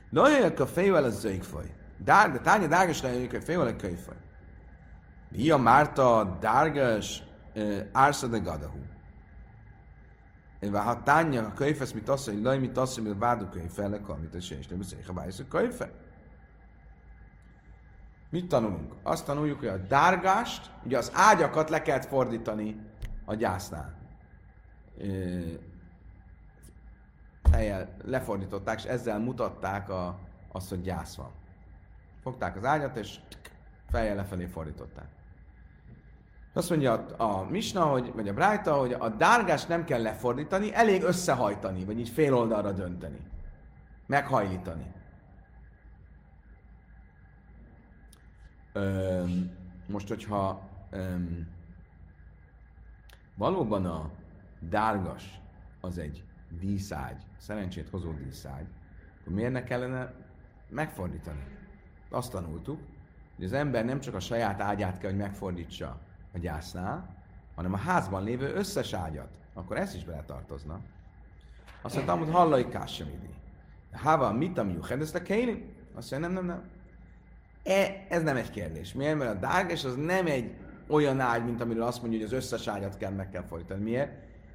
Lajjak 0.09 0.59
a 0.59 0.67
fejvel 0.67 1.03
a 1.03 1.09
zöjkfaj. 1.09 1.73
Dár, 1.97 2.31
de 2.31 2.39
tánya 2.39 2.67
dárgas 2.67 3.01
lejjak 3.01 3.33
a 3.33 3.41
fejvel 3.41 3.67
a 3.67 3.75
kölyfaj. 3.75 4.15
Via 5.29 5.57
Márta 5.57 6.37
dárgas 6.39 7.23
ársa 7.91 8.27
de 8.27 8.37
gadahu. 8.37 8.79
Ha 10.71 11.03
tánya 11.03 11.45
a 11.45 11.53
kölyfesz, 11.53 11.91
mit 11.91 12.09
azt 12.09 12.31
laj, 12.41 12.57
mit 12.57 12.77
azt 12.77 13.01
váduk 13.17 13.49
kölyfel, 13.49 13.89
le 13.89 13.99
amit 14.07 14.35
a 14.35 14.39
sés, 14.39 14.67
nem 14.67 14.77
beszél, 14.77 14.99
ha 15.07 15.13
bájsz 15.13 15.39
a 15.39 15.47
kölyfe. 15.47 15.91
Mit 18.29 18.47
tanulunk? 18.47 18.93
Azt 19.03 19.25
tanuljuk, 19.25 19.59
hogy 19.59 19.67
a 19.67 19.77
dárgást, 19.77 20.71
ugye 20.83 20.97
az 20.97 21.11
ágyakat 21.13 21.69
le 21.69 21.81
kellett 21.81 22.05
fordítani 22.05 22.79
a 23.25 23.33
gyásznál. 23.33 23.95
Helyel 27.51 27.95
lefordították, 28.03 28.77
és 28.77 28.83
ezzel 28.83 29.19
mutatták 29.19 29.89
a, 29.89 30.19
azt, 30.51 30.69
hogy 30.69 30.81
gyász 30.81 31.15
van. 31.15 31.31
Fogták 32.21 32.55
az 32.55 32.65
ágyat, 32.65 32.97
és 32.97 33.19
fejjel 33.89 34.15
lefelé 34.15 34.45
fordították. 34.45 35.16
Azt 36.57 36.69
mondja 36.69 36.93
a, 36.93 37.23
a 37.23 37.43
Misna, 37.49 37.83
hogy, 37.83 38.11
vagy 38.13 38.27
a 38.27 38.33
Brájta, 38.33 38.73
hogy 38.73 38.93
a 38.93 39.09
dárgást 39.09 39.67
nem 39.67 39.83
kell 39.83 40.01
lefordítani, 40.01 40.73
elég 40.73 41.03
összehajtani, 41.03 41.85
vagy 41.85 41.99
így 41.99 42.09
fél 42.09 42.35
oldalra 42.35 42.71
dönteni. 42.71 43.19
Meghajlítani. 44.05 44.91
Öm, 48.73 49.51
most, 49.87 50.07
hogyha 50.07 50.69
öm, 50.89 51.47
valóban 53.35 53.85
a 53.85 54.11
dárgas 54.59 55.41
az 55.81 55.97
egy 55.97 56.23
díszágy, 56.59 57.21
szerencsét 57.37 57.89
hozó 57.89 58.11
díszágy, 58.11 58.67
akkor 59.19 59.33
miért 59.33 59.51
ne 59.51 59.63
kellene 59.63 60.13
megfordítani? 60.69 61.43
Azt 62.09 62.31
tanultuk, 62.31 62.79
hogy 63.35 63.45
az 63.45 63.53
ember 63.53 63.85
nem 63.85 63.99
csak 63.99 64.15
a 64.15 64.19
saját 64.19 64.61
ágyát 64.61 64.97
kell, 64.97 65.09
hogy 65.09 65.19
megfordítsa 65.19 66.05
a 66.33 66.37
gyásznál, 66.37 67.15
hanem 67.55 67.73
a 67.73 67.77
házban 67.77 68.23
lévő 68.23 68.53
összes 68.53 68.93
ágyat. 68.93 69.29
Akkor 69.53 69.77
ez 69.77 69.95
is 69.95 70.03
beletartozna. 70.03 70.79
Azt 71.81 71.95
mondta, 71.95 72.15
hogy 72.15 72.31
hallai 72.31 72.67
kássamidi. 72.67 73.29
Háva, 73.91 74.31
mit 74.31 74.57
a 74.57 74.63
miuched, 74.63 75.01
ezt 75.01 75.15
a 75.15 75.21
kéni? 75.21 75.75
Azt 75.95 76.11
mondja, 76.11 76.29
nem, 76.29 76.45
nem, 76.45 76.55
nem. 76.55 76.69
E, 77.63 78.05
ez 78.09 78.23
nem 78.23 78.35
egy 78.35 78.49
kérdés. 78.49 78.93
Miért? 78.93 79.17
Mert 79.17 79.35
a 79.35 79.39
dárgás 79.39 79.85
az 79.85 79.95
nem 79.95 80.25
egy 80.25 80.55
olyan 80.87 81.19
ágy, 81.19 81.45
mint 81.45 81.61
amiről 81.61 81.83
azt 81.83 82.01
mondja, 82.01 82.19
hogy 82.19 82.27
az 82.27 82.33
összes 82.33 82.67
ágyat 82.67 82.97
kell 82.97 83.11
meg 83.11 83.29
kell 83.29 83.43
fordítani. 83.43 83.83
Miért? 83.83 84.11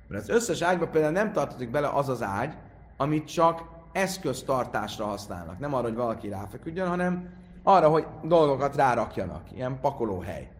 Mert 0.08 0.22
az 0.22 0.28
összes 0.28 0.60
ágyban 0.60 0.90
például 0.90 1.12
nem 1.12 1.32
tartozik 1.32 1.70
bele 1.70 1.88
az 1.88 2.08
az 2.08 2.22
ágy, 2.22 2.54
amit 2.96 3.32
csak 3.32 3.62
eszköztartásra 3.92 5.04
használnak. 5.04 5.58
Nem 5.58 5.74
arra, 5.74 5.86
hogy 5.86 5.94
valaki 5.94 6.28
ráfeküdjön, 6.28 6.88
hanem 6.88 7.28
arra, 7.62 7.88
hogy 7.88 8.06
dolgokat 8.22 8.76
rárakjanak. 8.76 9.52
Ilyen 9.52 9.80
pakolóhely. 9.80 10.50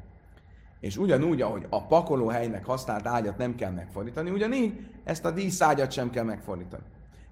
És 0.82 0.96
ugyanúgy, 0.96 1.40
ahogy 1.40 1.66
a 1.68 1.86
pakolóhelynek 1.86 2.64
használt 2.64 3.06
ágyat 3.06 3.38
nem 3.38 3.54
kell 3.54 3.70
megfordítani, 3.70 4.30
ugyanígy 4.30 4.86
ezt 5.04 5.24
a 5.24 5.30
díszágyat 5.30 5.90
sem 5.90 6.10
kell 6.10 6.24
megfordítani. 6.24 6.82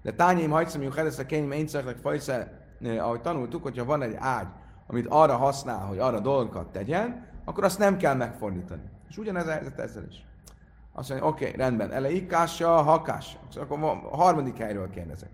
De 0.01 0.13
tányém 0.13 0.49
hajtszom, 0.49 0.81
hogy 0.81 0.97
ez 0.97 1.19
a 1.19 1.25
kenyim 1.25 1.51
én 1.51 1.67
fajszer, 2.01 2.51
ahogy 2.99 3.21
tanultuk, 3.21 3.63
hogyha 3.63 3.85
van 3.85 4.01
egy 4.01 4.15
ágy, 4.19 4.47
amit 4.87 5.05
arra 5.09 5.35
használ, 5.35 5.85
hogy 5.85 5.97
arra 5.97 6.19
dolgokat 6.19 6.71
tegyen, 6.71 7.25
akkor 7.45 7.63
azt 7.63 7.79
nem 7.79 7.97
kell 7.97 8.15
megfordítani. 8.15 8.81
És 9.09 9.17
ugyanez 9.17 9.47
a 9.47 9.51
helyzet 9.51 9.79
ezzel 9.79 10.05
is. 10.09 10.25
Azt 10.93 11.09
mondja, 11.09 11.27
oké, 11.27 11.45
okay, 11.45 11.57
rendben, 11.57 11.91
ele 11.91 12.11
ikása, 12.11 12.81
hakása. 12.81 13.37
Akkor 13.55 13.83
a 13.83 14.15
harmadik 14.15 14.57
helyről 14.57 14.89
kérdezek. 14.89 15.29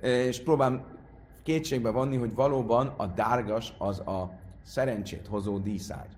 És 0.00 0.42
próbálom 0.42 0.84
kétségbe 1.42 1.90
vonni, 1.90 2.16
hogy 2.16 2.34
valóban 2.34 2.94
a 2.96 3.06
dárgas 3.06 3.74
az 3.78 3.98
a 3.98 4.30
szerencsét 4.62 5.26
hozó 5.26 5.58
díszágy. 5.58 6.16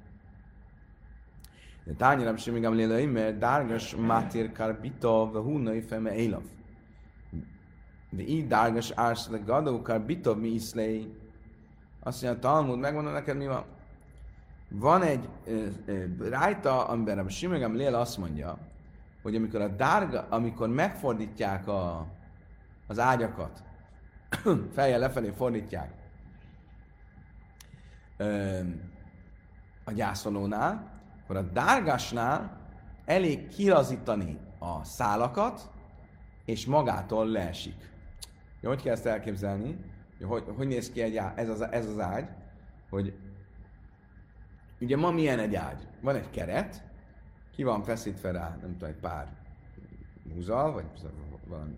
De 1.87 1.92
tányira 1.92 2.37
sem 2.37 2.55
még 2.55 2.64
emlélei, 2.64 3.07
mert 3.07 3.38
dárgas 3.38 3.96
mátér 3.96 4.53
karbita, 4.53 5.31
ve 5.31 5.38
húnai 5.38 5.81
feme 5.81 6.14
élav. 6.14 6.42
De 8.11 8.22
így 8.22 8.46
dárgas 8.46 8.90
ársz, 8.90 9.29
de 9.29 9.38
gadó 9.38 9.83
karbita 9.83 10.35
mi 10.35 10.49
iszlei. 10.49 11.14
Azt 12.01 12.22
mondja, 12.22 12.49
a 12.49 12.53
Talmud, 12.53 12.79
megmondom 12.79 13.12
neked, 13.12 13.37
mi 13.37 13.46
van. 13.46 13.64
Van 14.68 15.03
egy 15.03 15.29
rájta, 16.18 16.88
amiben 16.88 17.18
a 17.18 17.29
Simegem 17.29 17.75
Lél 17.75 17.94
azt 17.94 18.18
mondja, 18.18 18.59
hogy 19.22 19.37
amikor 19.37 19.61
a 19.61 19.68
dárga, 19.68 20.27
amikor 20.31 20.68
megfordítják 20.68 21.68
a, 21.68 22.07
az 22.87 22.99
ágyakat, 22.99 23.62
fejjel 24.75 24.99
lefelé 24.99 25.31
fordítják 25.31 25.92
a 29.85 29.92
gyászolónál, 29.92 30.95
akkor 31.27 31.37
a 31.37 31.53
dárgásnál 31.53 32.61
elég 33.05 33.49
kilazítani 33.49 34.39
a 34.59 34.85
szálakat, 34.85 35.71
és 36.45 36.67
magától 36.67 37.27
leesik. 37.27 37.91
Jó, 38.61 38.69
hogy 38.69 38.83
kell 38.83 38.93
ezt 38.93 39.07
elképzelni? 39.07 39.79
Hogy, 40.23 40.45
hogy 40.57 40.67
néz 40.67 40.91
ki 40.91 41.03
egy 41.03 41.17
ágy, 41.17 41.39
ez, 41.39 41.49
az, 41.49 41.61
ez 41.61 41.87
az 41.87 41.99
ágy? 41.99 42.29
Hogy 42.91 43.15
ugye 44.81 44.97
ma 44.97 45.11
milyen 45.11 45.39
egy 45.39 45.55
ágy? 45.55 45.87
Van 46.01 46.15
egy 46.15 46.31
keret, 46.31 46.83
ki 47.55 47.62
van 47.62 47.83
feszítve 47.83 48.31
rá, 48.31 48.57
nem 48.61 48.73
tudom, 48.73 48.89
egy 48.89 49.01
pár 49.01 49.29
húzal, 50.35 50.73
vagy 50.73 50.85
valami 51.47 51.75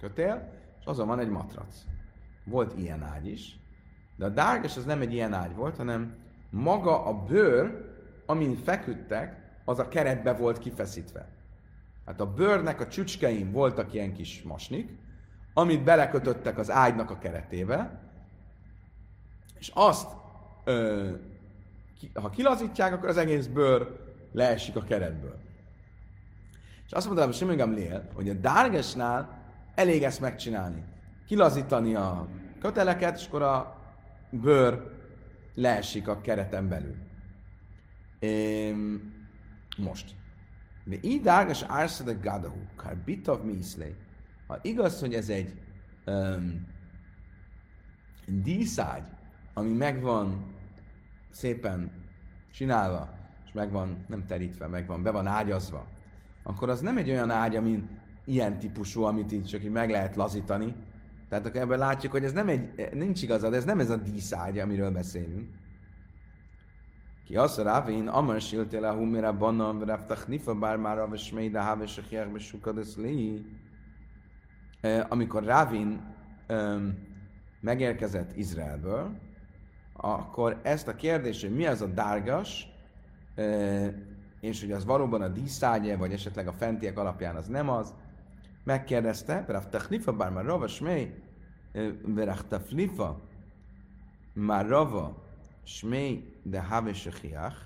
kötél, 0.00 0.52
és 0.80 0.84
azon 0.84 1.06
van 1.06 1.18
egy 1.18 1.30
matrac. 1.30 1.84
Volt 2.44 2.78
ilyen 2.78 3.02
ágy 3.02 3.26
is, 3.26 3.58
de 4.16 4.24
a 4.24 4.28
dárgás 4.28 4.76
az 4.76 4.84
nem 4.84 5.00
egy 5.00 5.12
ilyen 5.12 5.32
ágy 5.32 5.54
volt, 5.54 5.76
hanem 5.76 6.14
maga 6.50 7.04
a 7.04 7.24
bőr, 7.24 7.91
amin 8.32 8.56
feküdtek, 8.56 9.40
az 9.64 9.78
a 9.78 9.88
keretbe 9.88 10.32
volt 10.32 10.58
kifeszítve. 10.58 11.28
Hát 12.06 12.20
a 12.20 12.32
bőrnek 12.32 12.80
a 12.80 12.88
csücskeim 12.88 13.52
voltak 13.52 13.92
ilyen 13.92 14.12
kis 14.12 14.42
masnik, 14.42 14.90
amit 15.54 15.84
belekötöttek 15.84 16.58
az 16.58 16.70
ágynak 16.70 17.10
a 17.10 17.18
keretébe, 17.18 18.00
és 19.58 19.70
azt, 19.74 20.08
ö, 20.64 21.10
ki, 21.98 22.10
ha 22.14 22.30
kilazítják, 22.30 22.92
akkor 22.92 23.08
az 23.08 23.16
egész 23.16 23.46
bőr 23.46 24.00
leesik 24.32 24.76
a 24.76 24.82
keretből. 24.82 25.38
És 26.86 26.92
azt 26.92 27.06
mondtam, 27.06 27.26
hogy 27.26 27.36
Simon 27.36 27.74
Lél, 27.74 28.10
hogy 28.14 28.28
a 28.28 28.34
dárgesnál 28.34 29.42
elég 29.74 30.02
ezt 30.02 30.20
megcsinálni. 30.20 30.84
Kilazítani 31.26 31.94
a 31.94 32.28
köteleket, 32.60 33.16
és 33.16 33.26
akkor 33.26 33.42
a 33.42 33.76
bőr 34.30 34.90
leesik 35.54 36.08
a 36.08 36.20
kereten 36.20 36.68
belül. 36.68 37.10
Most. 39.76 40.14
De 40.84 40.96
így 41.00 41.20
dárgas 41.20 41.62
árszad 41.62 42.08
a 42.08 42.18
gadahu, 42.18 42.60
kár 42.76 42.96
bitav 42.96 43.44
miszlej. 43.44 43.94
Ha 44.46 44.58
igaz, 44.62 45.00
hogy 45.00 45.14
ez 45.14 45.28
egy 45.28 45.52
um, 46.06 46.66
díszágy, 48.26 49.02
ami 49.54 49.72
megvan 49.72 50.44
szépen 51.30 51.90
csinálva, 52.52 53.14
és 53.44 53.52
megvan 53.52 54.04
nem 54.08 54.26
terítve, 54.26 54.66
megvan, 54.66 55.02
be 55.02 55.10
van 55.10 55.26
ágyazva, 55.26 55.86
akkor 56.42 56.68
az 56.68 56.80
nem 56.80 56.96
egy 56.96 57.10
olyan 57.10 57.30
ágy, 57.30 57.56
ami 57.56 57.82
ilyen 58.24 58.58
típusú, 58.58 59.02
amit 59.02 59.32
így 59.32 59.44
csak 59.44 59.64
így 59.64 59.70
meg 59.70 59.90
lehet 59.90 60.16
lazítani. 60.16 60.74
Tehát 61.28 61.46
akkor 61.46 61.60
ebben 61.60 61.78
látjuk, 61.78 62.12
hogy 62.12 62.24
ez 62.24 62.32
nem 62.32 62.48
egy, 62.48 62.88
nincs 62.92 63.22
igazad, 63.22 63.54
ez 63.54 63.64
nem 63.64 63.80
ez 63.80 63.90
a 63.90 63.96
díszágy, 63.96 64.58
amiről 64.58 64.90
beszélünk. 64.90 65.48
Ki 67.24 67.36
azt 67.36 67.58
a 67.58 67.62
Rávin, 67.62 68.08
Amar 68.08 68.40
siltél 68.40 68.84
a 68.84 68.92
humira 68.92 69.36
bannan, 69.36 69.84
raftach 69.84 70.28
nifa 70.28 70.54
bár 70.54 70.76
már 70.76 70.98
a 70.98 71.08
vesmei, 71.08 71.50
de 71.50 71.62
háves 71.62 71.98
a 71.98 72.02
hiákbe 72.08 72.38
sukadesz 72.38 72.96
Amikor 75.08 75.44
Rávin 75.44 76.14
megérkezett 77.60 78.36
Izraelből, 78.36 79.18
akkor 79.92 80.60
ezt 80.62 80.88
a 80.88 80.94
kérdést, 80.94 81.40
hogy 81.40 81.54
mi 81.54 81.66
az 81.66 81.82
a 81.82 81.86
dárgas, 81.86 82.68
és 84.40 84.60
hogy 84.60 84.72
az 84.72 84.84
valóban 84.84 85.22
a 85.22 85.28
díszágye, 85.28 85.96
vagy 85.96 86.12
esetleg 86.12 86.46
a 86.48 86.52
fentiek 86.52 86.98
alapján 86.98 87.36
az 87.36 87.46
nem 87.46 87.68
az, 87.68 87.94
megkérdezte, 88.64 89.44
Raftach 89.48 89.90
nifa 89.90 90.12
bár 90.12 90.30
már 90.30 90.44
rava 90.44 90.66
smei, 90.66 91.14
Raftach 92.14 92.74
már 94.32 94.66
rava 94.66 95.22
de 96.42 96.62
have 96.62 96.92
shechiach, 96.92 97.56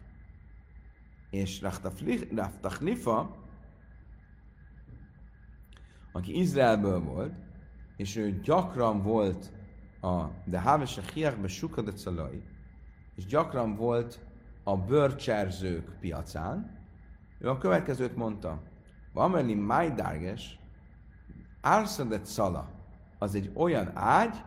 és 1.31 1.61
Raftachlifa, 2.35 3.45
aki 6.13 6.39
Izraelből 6.39 7.01
volt, 7.01 7.35
és 7.97 8.17
ő 8.17 8.41
gyakran 8.41 9.03
volt 9.03 9.53
a 10.01 10.25
de 10.45 10.61
have 10.61 10.87
shechiach 10.87 11.41
be 11.41 11.49
suka 11.49 11.83
de 11.83 11.93
calai, 11.93 12.43
és 13.15 13.27
gyakran 13.27 13.77
volt 13.77 14.21
a 14.65 14.77
bőrcserzők 14.77 15.97
piacán, 16.01 16.85
ő 17.39 17.49
a 17.49 17.59
következőt 17.59 18.17
mondta, 18.17 18.63
Vameli 19.13 19.55
Majdárges, 19.55 20.59
Árszadet 21.61 22.25
Szala, 22.25 22.71
az 23.19 23.35
egy 23.35 23.51
olyan 23.55 23.91
ágy, 23.95 24.45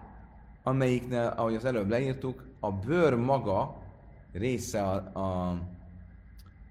amelyiknél, 0.70 1.34
ahogy 1.38 1.56
az 1.56 1.66
előbb 1.66 1.90
leírtuk, 1.90 2.44
a 2.60 2.72
bőr 2.72 3.16
maga 3.16 3.76
része 4.32 4.84
a, 4.84 5.20
a 5.20 5.58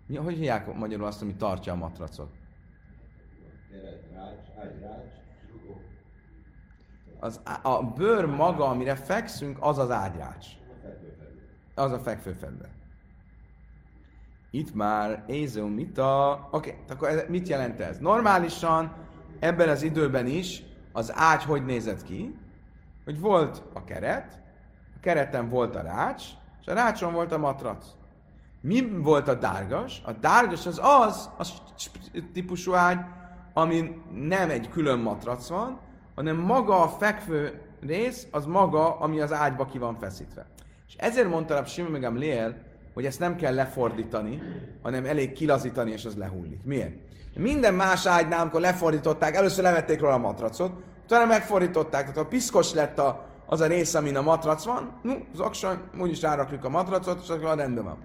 mi, 0.07 0.17
hogy 0.17 0.35
hívják 0.35 0.75
magyarul 0.75 1.07
azt, 1.07 1.23
ami 1.23 1.35
tartja 1.35 1.73
a 1.73 1.77
matracot? 1.77 2.31
Az, 7.21 7.41
a 7.63 7.83
bőr 7.83 8.25
maga, 8.25 8.69
amire 8.69 8.95
fekszünk, 8.95 9.57
az 9.61 9.79
az 9.79 9.91
ágyrács. 9.91 10.47
Az 11.75 11.93
a 11.93 11.99
fekvőfedve. 11.99 12.69
Itt 14.51 14.75
már 14.75 15.25
Ézó 15.27 15.67
Mita... 15.67 16.49
Oké, 16.51 16.71
okay, 16.71 16.83
akkor 16.89 17.09
ez, 17.09 17.25
mit 17.29 17.49
jelent 17.49 17.81
ez? 17.81 17.99
Normálisan 17.99 18.93
ebben 19.39 19.69
az 19.69 19.83
időben 19.83 20.27
is 20.27 20.63
az 20.93 21.13
ágy 21.15 21.43
hogy 21.43 21.65
nézett 21.65 22.03
ki? 22.03 22.35
Hogy 23.09 23.21
volt 23.21 23.63
a 23.73 23.85
keret, 23.85 24.41
a 24.97 25.01
kereten 25.01 25.49
volt 25.49 25.77
a 25.77 25.83
rács, 25.83 26.23
és 26.61 26.67
a 26.67 26.75
rácson 26.75 27.13
volt 27.13 27.33
a 27.33 27.39
matrac. 27.39 27.87
Mi 28.61 28.89
volt 28.91 29.29
a 29.29 29.35
dárgas? 29.35 30.03
A 30.05 30.13
dárgas 30.13 30.67
az 30.67 30.81
az, 30.83 31.31
az 31.37 31.53
típusú 32.33 32.75
ágy, 32.75 32.99
amin 33.53 34.03
nem 34.13 34.51
egy 34.51 34.69
külön 34.69 34.99
matrac 34.99 35.49
van, 35.49 35.79
hanem 36.15 36.37
maga 36.37 36.83
a 36.83 36.89
fekvő 36.89 37.61
rész, 37.81 38.27
az 38.31 38.45
maga, 38.45 38.99
ami 38.99 39.21
az 39.21 39.33
ágyba 39.33 39.65
ki 39.67 39.79
van 39.79 39.99
feszítve. 39.99 40.47
És 40.89 40.95
ezért 40.97 41.29
mondta 41.29 41.57
a 41.57 41.65
Simon 41.65 41.91
meg 41.91 42.17
Léel, 42.17 42.57
hogy 42.95 43.05
ezt 43.05 43.21
nem 43.21 43.37
kell 43.37 43.55
lefordítani, 43.55 44.43
hanem 44.83 45.05
elég 45.05 45.33
kilazítani, 45.33 45.91
és 45.91 46.05
az 46.05 46.17
lehullik. 46.17 46.65
Miért? 46.65 46.95
Minden 47.37 47.75
más 47.75 48.07
ágynál, 48.07 48.41
amikor 48.41 48.61
lefordították, 48.61 49.35
először 49.35 49.65
levették 49.65 50.01
róla 50.01 50.15
a 50.15 50.19
matracot, 50.19 50.88
utána 51.09 51.27
megfordították, 51.27 52.01
tehát 52.01 52.17
a 52.17 52.27
piszkos 52.27 52.73
lett 52.73 52.99
a, 52.99 53.27
az 53.47 53.61
a 53.61 53.67
rész, 53.67 53.95
amin 53.95 54.17
a 54.17 54.23
matrac 54.23 54.65
van, 54.65 55.01
no, 55.03 55.15
az 55.33 55.41
aksan, 55.41 55.91
úgyis 56.01 56.21
rárakjuk 56.21 56.65
a 56.65 56.69
matracot, 56.69 57.21
és 57.23 57.29
akkor 57.29 57.57
rendben 57.57 57.85
van. 57.85 57.99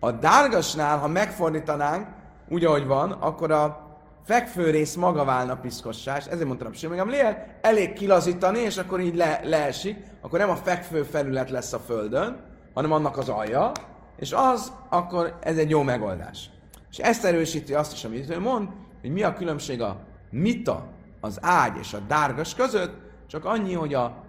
A 0.00 0.10
dárgasnál, 0.10 0.98
ha 0.98 1.08
megfordítanánk, 1.08 2.06
úgy, 2.48 2.64
ahogy 2.64 2.86
van, 2.86 3.10
akkor 3.10 3.50
a 3.50 3.96
fekvő 4.24 4.70
rész 4.70 4.94
maga 4.94 5.24
válna 5.24 5.56
piszkossá, 5.56 6.16
és 6.16 6.24
ezért 6.24 6.46
mondtam, 6.46 6.72
hogy 6.88 7.08
lél, 7.10 7.46
elég 7.60 7.92
kilazítani, 7.92 8.58
és 8.58 8.76
akkor 8.76 9.00
így 9.00 9.16
le, 9.16 9.40
leesik, 9.44 9.96
akkor 10.20 10.38
nem 10.38 10.50
a 10.50 10.56
fekvő 10.56 11.02
felület 11.02 11.50
lesz 11.50 11.72
a 11.72 11.78
földön, 11.78 12.40
hanem 12.74 12.92
annak 12.92 13.16
az 13.16 13.28
alja, 13.28 13.72
és 14.16 14.32
az, 14.32 14.72
akkor 14.88 15.38
ez 15.40 15.56
egy 15.56 15.70
jó 15.70 15.82
megoldás. 15.82 16.50
És 16.90 16.98
ezt 16.98 17.24
erősíti 17.24 17.74
azt 17.74 17.92
is, 17.92 18.04
amit 18.04 18.30
ő 18.30 18.40
mond, 18.40 18.68
hogy 19.00 19.10
mi 19.10 19.22
a 19.22 19.32
különbség 19.32 19.82
a 19.82 19.96
mita, 20.30 20.92
az 21.24 21.38
ágy 21.42 21.76
és 21.78 21.92
a 21.92 21.98
dárgas 21.98 22.54
között, 22.54 22.96
csak 23.26 23.44
annyi, 23.44 23.72
hogy 23.72 23.94
a 23.94 24.24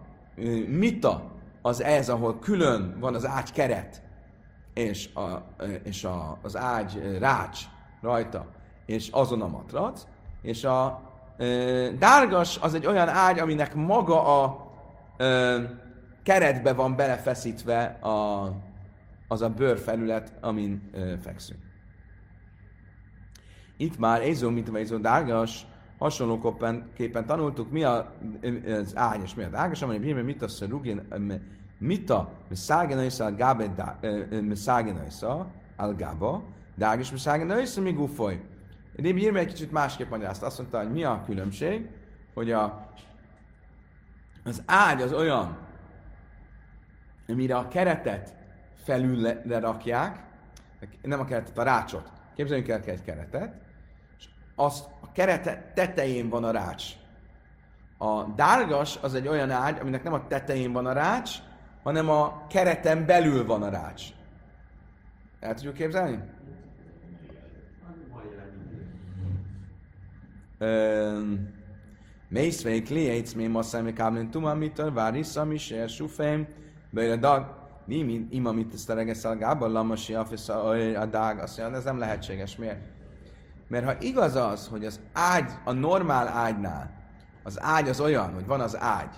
mita 0.67 1.31
az 1.61 1.81
ez, 1.81 2.09
ahol 2.09 2.39
külön 2.39 2.95
van 2.99 3.15
az 3.15 3.25
ágy 3.25 3.51
keret, 3.51 4.01
és, 4.73 5.13
a, 5.13 5.45
és 5.83 6.03
a, 6.03 6.37
az 6.41 6.57
ágy 6.57 7.17
rács 7.19 7.59
rajta, 8.01 8.45
és 8.85 9.09
azon 9.11 9.41
a 9.41 9.47
matrac, 9.47 10.03
és 10.41 10.63
a 10.63 11.01
ö, 11.37 11.89
dárgas 11.99 12.57
az 12.61 12.73
egy 12.73 12.85
olyan 12.85 13.07
ágy, 13.07 13.39
aminek 13.39 13.75
maga 13.75 14.43
a 14.43 14.71
ö, 15.17 15.61
keretbe 16.23 16.73
van 16.73 16.95
belefeszítve 16.95 17.83
a, 17.85 18.51
az 19.27 19.41
a 19.41 19.49
bőrfelület, 19.49 20.33
amin 20.41 20.89
ö, 20.93 21.13
fekszünk. 21.21 21.59
Itt 23.77 23.97
már 23.97 24.21
Ézó, 24.21 24.49
mint 24.49 24.91
a 24.91 24.97
dárgas, 24.97 25.65
hasonlóképpen 25.97 27.25
tanultuk, 27.25 27.71
mi 27.71 27.83
a, 27.83 28.13
az 28.81 28.97
ágy 28.97 29.21
és 29.23 29.35
mi 29.35 29.43
a 29.43 29.49
dárgas, 29.49 29.81
amely 29.81 29.99
bírme 29.99 30.21
mit 30.21 30.41
a 30.41 30.47
szarugin, 30.47 31.07
mit 31.77 32.09
a 32.09 32.31
miszágenaisza 32.49 33.25
al 33.25 33.35
gábe 33.35 33.99
miszágenaisza 34.41 35.51
al 35.75 35.95
gába, 35.95 36.43
dárgas 36.75 37.11
miszágenaisza 37.11 37.81
mi 37.81 37.91
gufoly. 37.91 38.41
Rébi 38.95 39.21
Írme 39.21 39.39
egy 39.39 39.47
kicsit 39.47 39.71
másképp 39.71 40.09
magyarázta. 40.09 40.45
Azt 40.45 40.57
mondta, 40.57 40.77
hogy 40.77 40.91
mi 40.91 41.03
a 41.03 41.21
különbség, 41.25 41.89
hogy 42.33 42.51
a, 42.51 42.89
az 44.43 44.63
ágy 44.65 45.01
az 45.01 45.13
olyan, 45.13 45.57
amire 47.27 47.57
a 47.57 47.67
keretet 47.67 48.35
felül 48.83 49.41
rakják, 49.45 50.23
nem 51.01 51.19
a 51.19 51.25
keretet, 51.25 51.57
a 51.57 51.63
rácsot. 51.63 52.11
Képzeljünk 52.35 52.69
el 52.69 52.81
egy 52.85 53.03
keretet, 53.03 53.53
és 53.53 53.64
az, 54.55 54.83
a 55.01 55.11
kerete 55.11 55.71
tetején 55.75 56.29
van 56.29 56.43
a 56.43 56.51
rács. 56.51 56.85
A 57.97 58.23
dárgas 58.23 58.97
az 59.01 59.13
egy 59.13 59.27
olyan 59.27 59.51
ágy, 59.51 59.79
aminek 59.79 60.03
nem 60.03 60.13
a 60.13 60.27
tetején 60.27 60.71
van 60.71 60.85
a 60.85 60.93
rács, 60.93 61.37
hanem 61.83 62.09
a 62.09 62.47
kereten 62.47 63.05
belül 63.05 63.45
van 63.45 63.63
a 63.63 63.69
rács. 63.69 64.03
El 65.39 65.53
tudjuk 65.53 65.73
képzelni? 65.73 66.19
Mészvei 72.27 72.81
kliétsz, 72.81 73.33
mi 73.33 73.47
ma 73.47 73.61
szemé 73.61 73.93
káblin 73.93 74.29
tuma, 74.29 74.53
mit 74.53 74.79
a 74.79 74.91
várissza, 74.91 75.45
mi 75.45 75.57
se 75.57 75.87
sufém, 75.87 76.47
bőle 76.89 77.15
dag, 77.15 77.65
mi, 77.85 78.03
mi, 78.03 78.27
ima, 78.29 78.51
mit 78.51 78.73
ezt 78.73 78.89
a 78.89 78.93
regeszel 78.93 79.37
gába, 79.37 79.67
lamasi, 79.67 80.13
afisza, 80.13 80.63
a 80.99 81.05
dág, 81.05 81.39
azt 81.39 81.57
mondja, 81.57 81.77
ez 81.77 81.83
nem 81.83 81.97
lehetséges. 81.97 82.55
Miért? 82.55 82.79
Mert 83.67 83.85
ha 83.85 83.93
igaz 83.99 84.35
az, 84.35 84.67
hogy 84.67 84.85
az 84.85 84.99
ágy, 85.13 85.51
a 85.63 85.71
normál 85.71 86.27
ágynál, 86.27 86.91
az 87.43 87.61
ágy 87.61 87.89
az 87.89 87.99
olyan, 87.99 88.33
hogy 88.33 88.45
van 88.45 88.61
az 88.61 88.77
ágy, 88.79 89.15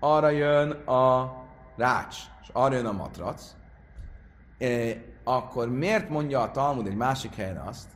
arra 0.00 0.28
jön 0.28 0.70
a 0.70 1.32
rács, 1.76 2.16
és 2.42 2.48
arra 2.52 2.74
jön 2.74 2.86
a 2.86 2.92
matrac, 2.92 3.54
eh, 4.58 4.96
akkor 5.24 5.70
miért 5.70 6.08
mondja 6.08 6.40
a 6.40 6.50
Talmud 6.50 6.86
egy 6.86 6.96
másik 6.96 7.34
helyen 7.34 7.56
azt, 7.56 7.88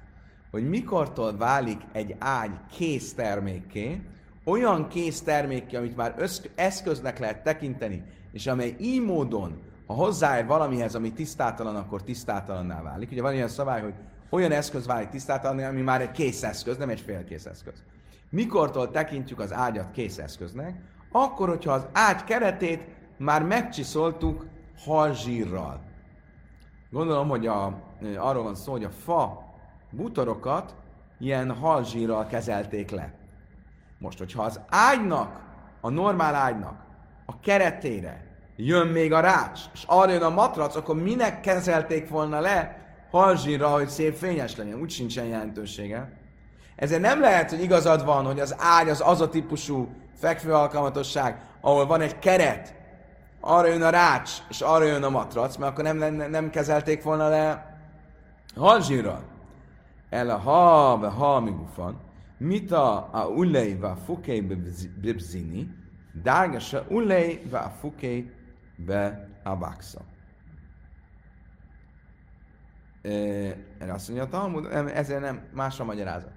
hogy 0.50 0.68
mikortól 0.68 1.36
válik 1.36 1.80
egy 1.92 2.16
ágy 2.18 2.50
kész 2.70 3.14
termékké, 3.14 4.02
olyan 4.44 4.88
kész 4.88 5.22
termékké, 5.22 5.76
amit 5.76 5.96
már 5.96 6.14
eszköznek 6.54 7.18
lehet 7.18 7.42
tekinteni, 7.42 8.04
és 8.32 8.46
amely 8.46 8.74
így 8.78 9.02
módon, 9.02 9.62
ha 9.86 9.94
hozzáér 9.94 10.46
valamihez, 10.46 10.94
ami 10.94 11.12
tisztátalan, 11.12 11.76
akkor 11.76 12.02
tisztátalanná 12.02 12.82
válik. 12.82 13.10
Ugye 13.10 13.22
van 13.22 13.34
ilyen 13.34 13.48
szabály, 13.48 13.82
hogy 13.82 13.94
olyan 14.30 14.52
eszköz 14.52 14.86
válik 14.86 15.08
tisztátalanná, 15.08 15.68
ami 15.68 15.80
már 15.80 16.00
egy 16.00 16.10
kész 16.10 16.42
eszköz, 16.42 16.76
nem 16.76 16.88
egy 16.88 17.00
félkész 17.00 17.46
eszköz. 17.46 17.82
Mikortól 18.30 18.90
tekintjük 18.90 19.38
az 19.38 19.52
ágyat 19.52 19.90
kész 19.90 20.18
eszköznek? 20.18 20.76
Akkor, 21.12 21.48
hogyha 21.48 21.72
az 21.72 21.86
ágy 21.92 22.24
keretét 22.24 22.86
már 23.16 23.42
megcsiszoltuk 23.42 24.46
halzsírral. 24.84 25.80
Gondolom, 26.90 27.28
hogy 27.28 27.46
a, 27.46 27.82
arról 28.16 28.42
van 28.42 28.54
szó, 28.54 28.72
hogy 28.72 28.84
a 28.84 28.90
fa 28.90 29.44
bútorokat 29.90 30.74
ilyen 31.18 31.54
halzsírral 31.54 32.26
kezelték 32.26 32.90
le. 32.90 33.14
Most, 33.98 34.18
hogyha 34.18 34.42
az 34.42 34.60
ágynak, 34.68 35.40
a 35.80 35.88
normál 35.88 36.34
ágynak 36.34 36.84
a 37.26 37.40
keretére 37.40 38.26
jön 38.56 38.86
még 38.86 39.12
a 39.12 39.20
rács, 39.20 39.60
és 39.72 39.84
arra 39.86 40.12
jön 40.12 40.22
a 40.22 40.30
matrac, 40.30 40.76
akkor 40.76 41.02
minek 41.02 41.40
kezelték 41.40 42.08
volna 42.08 42.40
le 42.40 42.83
halzsírra, 43.18 43.68
hogy 43.68 43.88
szép 43.88 44.14
fényes 44.14 44.56
legyen? 44.56 44.80
Úgy 44.80 44.90
sincsen 44.90 45.24
jelentősége. 45.24 46.12
Ezért 46.76 47.00
nem 47.00 47.20
lehet, 47.20 47.50
hogy 47.50 47.62
igazad 47.62 48.04
van, 48.04 48.24
hogy 48.24 48.40
az 48.40 48.54
ágy 48.58 48.88
az 48.88 49.02
az 49.06 49.20
a 49.20 49.28
típusú 49.28 49.88
fekvő 50.18 50.52
alkalmatosság, 50.52 51.40
ahol 51.60 51.86
van 51.86 52.00
egy 52.00 52.18
keret, 52.18 52.74
arra 53.40 53.66
jön 53.66 53.82
a 53.82 53.90
rács, 53.90 54.30
és 54.48 54.60
arra 54.60 54.84
jön 54.84 55.02
a 55.02 55.10
matrac, 55.10 55.56
mert 55.56 55.72
akkor 55.72 55.84
nem, 55.84 55.96
nem, 55.96 56.30
nem 56.30 56.50
kezelték 56.50 57.02
volna 57.02 57.28
le 57.28 57.78
halzsírral. 58.56 59.22
El 60.10 60.30
a 60.30 60.36
ha, 60.36 60.98
ve 60.98 61.08
ha 61.08 61.40
migufan, 61.40 62.00
mita 62.38 63.08
a 63.12 63.26
ulei 63.26 63.74
va 63.74 63.96
fukei 64.04 64.40
bibzini, 65.00 65.68
dárgasa 66.22 66.84
ulei 66.88 67.42
va 67.50 67.72
fukei 67.80 68.30
be 68.76 69.28
abaksa. 69.42 70.00
Erre 73.04 73.92
azt 73.92 74.08
mondja 74.08 74.24
a 74.24 74.28
Talmud, 74.28 74.66
ezért 74.94 75.20
nem, 75.20 75.42
másra 75.52 75.84
magyarázat. 75.84 76.32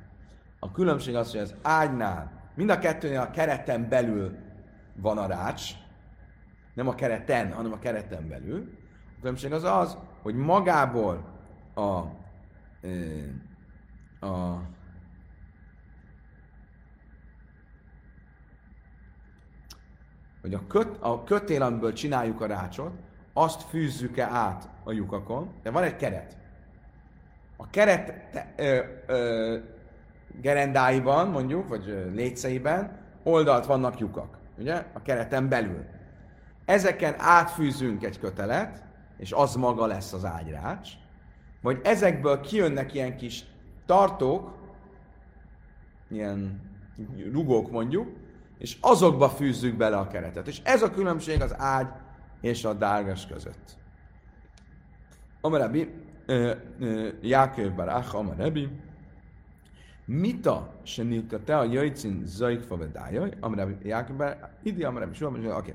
A 0.60 0.72
különbség 0.72 1.16
az, 1.16 1.32
hogy 1.32 1.40
az 1.40 1.56
ágynál, 1.62 2.52
mind 2.56 2.70
a 2.70 2.80
kettőnél 2.80 3.20
a 3.20 3.32
kereten 3.32 3.90
belül 3.90 4.38
van 4.96 5.18
a 5.18 5.26
rács, 5.26 5.72
nem 6.74 6.88
a 6.88 6.96
kereten, 6.96 7.54
hanem 7.54 7.72
a 7.72 7.80
kereten 7.80 8.28
belül. 8.28 8.78
A 9.16 9.20
különbség 9.20 9.52
az 9.52 9.64
az, 9.64 9.98
hogy 10.22 10.36
magából 10.36 11.26
a, 11.74 11.82
a 14.26 14.62
hogy 20.42 20.54
a, 20.54 20.68
köt, 20.68 20.98
a 21.00 21.24
kötél, 21.24 21.62
amiből 21.62 21.94
csináljuk 21.94 22.42
a 22.42 22.46
rácsot, 22.46 22.92
azt 23.34 23.62
fűzzük-e 23.62 24.26
át 24.26 24.70
a 24.84 24.92
lyukakon, 24.92 25.54
de 25.64 25.72
van 25.72 25.84
egy 25.84 25.96
keret. 25.96 26.38
A 27.58 27.70
keret 27.70 28.14
ö, 28.56 28.80
ö, 29.08 29.58
gerendáiban, 30.42 31.30
mondjuk, 31.30 31.68
vagy 31.68 32.08
létszeiben 32.14 32.98
oldalt 33.24 33.66
vannak 33.66 34.00
lyukak, 34.00 34.38
ugye? 34.58 34.86
A 34.94 35.02
kereten 35.02 35.50
belül. 35.50 35.86
Ezeken 36.66 37.16
átfűzünk 37.18 38.04
egy 38.04 38.20
kötelet, 38.20 38.84
és 39.18 39.32
az 39.32 39.56
maga 39.56 39.86
lesz 39.86 40.14
az 40.14 40.26
ágyrács, 40.26 40.90
vagy 41.62 41.80
ezekből 41.84 42.42
kijönnek 42.42 42.94
ilyen 42.94 43.18
kis 43.18 43.46
tartók, 43.86 44.56
ilyen 46.10 46.62
rugók 47.32 47.72
mondjuk, 47.72 48.08
és 48.58 48.78
azokba 48.82 49.30
fűzzük 49.30 49.76
bele 49.76 49.98
a 49.98 50.08
keretet. 50.08 50.48
És 50.48 50.62
ez 50.64 50.82
a 50.82 50.92
különbség 50.92 51.42
az 51.42 51.56
ágy 51.58 51.88
és 52.42 52.66
a 52.66 52.74
dárgas 52.74 53.28
között. 53.28 53.78
Amarebi, 55.42 55.90
Jákőv 57.22 57.74
Barach, 57.74 58.16
Amarebi, 58.16 58.70
Mita 60.06 60.74
se 60.84 61.04
te 61.46 61.58
a 61.58 61.64
jöjcin 61.64 62.22
zajkfa 62.26 62.78
vedájaj, 62.78 63.34
Amarebi 63.40 63.88
Jákőv 63.88 64.16
Barach, 64.16 64.50
idi 64.64 64.84
Amarebi, 64.84 65.24
oké. 65.50 65.74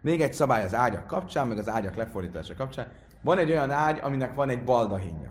Még 0.00 0.20
egy 0.20 0.32
szabály 0.32 0.64
az 0.64 0.74
ágyak 0.74 1.06
kapcsán, 1.06 1.48
meg 1.48 1.58
az 1.58 1.68
ágyak 1.68 1.94
lefordítása 1.94 2.54
kapcsán. 2.54 2.86
van 3.22 3.38
egy 3.38 3.50
olyan 3.50 3.70
ágy, 3.70 3.98
aminek 4.02 4.34
van 4.34 4.48
egy 4.48 4.64
baldahinja. 4.64 5.30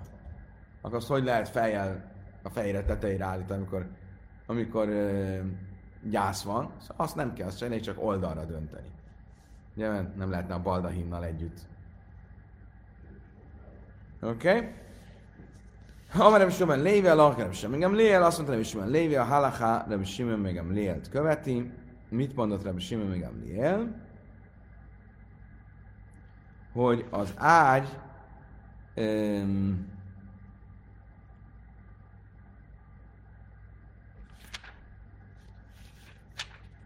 Akkor 0.81 0.97
azt 0.97 1.07
hogy 1.07 1.23
lehet 1.23 1.49
fejjel 1.49 2.11
a 2.43 2.49
fejre 2.49 2.83
tetejére 2.83 3.25
állítani, 3.25 3.59
amikor, 3.59 3.87
amikor 4.45 4.89
ö, 4.89 5.39
gyász 6.09 6.43
van? 6.43 6.71
Szóval 6.79 6.95
azt 7.05 7.15
nem 7.15 7.33
kell, 7.33 7.47
azt 7.47 7.57
csinálni, 7.57 7.79
csak 7.79 8.03
oldalra 8.03 8.45
dönteni. 8.45 8.87
Ugye, 9.75 9.89
nem 10.15 10.29
lehetne 10.29 10.53
a 10.53 10.61
baldahinnal 10.61 11.25
együtt. 11.25 11.59
Oké? 14.21 14.73
Is 16.47 16.57
tudom, 16.57 16.81
léve, 16.81 17.11
a 17.11 17.35
nem 17.37 17.51
sem. 17.51 17.73
Engem 17.73 17.95
léel, 17.95 18.23
azt 18.23 18.37
mondta, 18.37 18.57
is 18.59 18.71
tudom, 18.71 18.89
léve, 18.89 19.21
a 19.21 19.85
nem 19.87 20.01
is 20.01 20.13
simon, 20.13 20.39
megem 20.39 20.71
léelt 20.71 21.09
követi. 21.09 21.71
Mit 22.09 22.35
mondott 22.35 22.63
Rabbi 22.63 22.79
Simon, 22.79 23.07
megem 23.07 23.41
léel? 23.43 24.09
Hogy 26.73 27.05
az 27.09 27.33
ágy 27.37 27.87
um, 28.95 29.87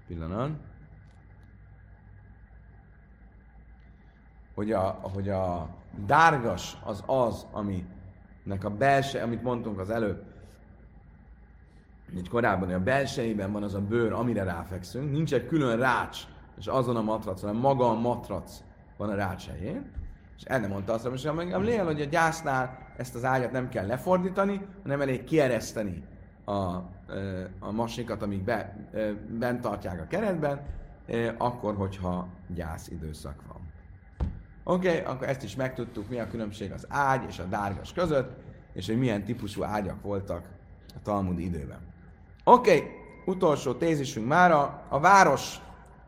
pillanat. 0.07 0.74
Hogy 4.55 4.71
a, 4.71 4.99
hogy 5.13 5.29
a 5.29 5.69
dárgas 6.05 6.77
az 6.83 7.03
az, 7.05 7.45
aminek 7.51 8.63
a 8.63 8.69
belső, 8.69 9.19
amit 9.19 9.43
mondtunk 9.43 9.79
az 9.79 9.89
előbb, 9.89 10.23
így 12.15 12.29
korábban, 12.29 12.65
hogy 12.65 12.73
a 12.73 12.83
belsejében 12.83 13.51
van 13.51 13.63
az 13.63 13.73
a 13.73 13.81
bőr, 13.81 14.11
amire 14.11 14.43
ráfekszünk, 14.43 15.11
nincs 15.11 15.33
egy 15.33 15.47
külön 15.47 15.77
rács, 15.77 16.19
és 16.57 16.67
azon 16.67 16.95
a 16.95 17.01
matrac, 17.01 17.41
hanem 17.41 17.55
maga 17.55 17.89
a 17.89 17.99
matrac 17.99 18.63
van 18.97 19.09
a 19.09 19.15
rács 19.15 19.47
helyén. 19.47 19.91
És 20.37 20.43
erre 20.43 20.67
mondta 20.67 20.93
azt, 20.93 21.05
hogy 21.05 21.39
engem 21.39 21.63
lél, 21.63 21.85
hogy 21.85 22.01
a 22.01 22.05
gyásznál 22.05 22.77
ezt 22.97 23.15
az 23.15 23.23
ágyat 23.23 23.51
nem 23.51 23.69
kell 23.69 23.85
lefordítani, 23.85 24.65
hanem 24.83 25.01
elég 25.01 25.23
kiereszteni 25.23 26.03
a, 26.45 26.51
a 27.59 27.71
masikat, 27.71 28.21
amíg 28.21 28.43
be, 28.43 28.89
bent 29.39 29.61
tartják 29.61 30.01
a 30.01 30.07
keretben, 30.07 30.61
akkor, 31.37 31.75
hogyha 31.75 32.27
gyász 32.47 32.87
időszak 32.87 33.41
van. 33.47 33.64
Oké, 34.67 34.88
okay, 34.88 35.13
akkor 35.13 35.30
ezt 35.30 35.43
is 35.43 35.56
megtudtuk, 35.56 36.10
mi 36.10 36.19
a 36.19 36.28
különbség 36.28 36.71
az 36.71 36.86
ágy 36.89 37.23
és 37.28 37.39
a 37.39 37.43
dárgas 37.43 37.93
között, 37.93 38.38
és 38.73 38.86
hogy 38.88 38.97
milyen 38.97 39.23
típusú 39.23 39.63
ágyak 39.63 40.01
voltak 40.01 40.49
a 40.95 41.01
Talmud 41.04 41.39
időben. 41.39 41.80
Oké, 42.43 42.78
okay, 42.78 42.91
utolsó 43.25 43.73
tézisünk 43.73 44.28
mára, 44.28 44.86
a 44.89 44.99
város. 44.99 45.60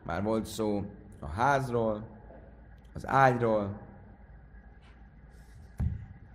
Már 0.02 0.22
volt 0.22 0.46
szó 0.46 0.84
a 1.20 1.26
házról, 1.26 2.08
az 2.94 3.06
ágyról, 3.06 3.80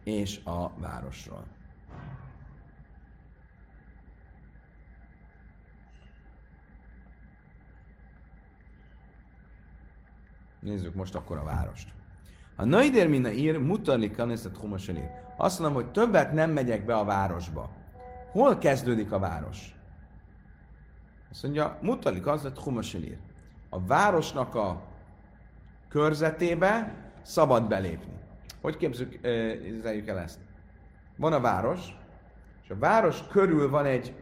és 0.04 0.40
a 0.44 0.70
városról. 0.70 1.46
Nézzük 10.60 10.94
most 10.96 11.16
akkor 11.16 11.38
a 11.38 11.44
várost. 11.44 12.03
A 12.56 12.66
Naider 12.66 13.08
Mina 13.08 13.32
ír, 13.32 13.58
mutarli 13.58 14.12
kanészet 14.12 14.58
humoselér. 14.58 15.10
Azt 15.38 15.60
mondom, 15.60 15.82
hogy 15.82 15.92
többet 15.92 16.32
nem 16.32 16.52
megyek 16.52 16.86
be 16.86 16.96
a 16.96 17.04
városba. 17.04 17.70
Hol 18.32 18.58
kezdődik 18.58 19.12
a 19.12 19.20
város? 19.20 19.76
Azt 21.32 21.44
mondja, 21.44 21.78
mutalik 21.82 22.28
az, 22.28 22.42
hogy 22.42 22.58
humoselér. 22.58 23.18
A 23.70 23.86
városnak 23.86 24.56
a 24.56 24.82
körzetébe 25.90 26.96
szabad 27.22 27.68
belépni. 27.68 28.14
Hogy 28.62 28.98
eh, 29.22 30.08
el 30.08 30.20
ezt? 30.20 30.40
Van 31.18 31.34
a 31.34 31.40
város, 31.40 31.98
és 32.64 32.70
a 32.70 32.78
város 32.78 33.28
körül 33.28 33.70
van 33.70 33.86
egy 33.86 34.14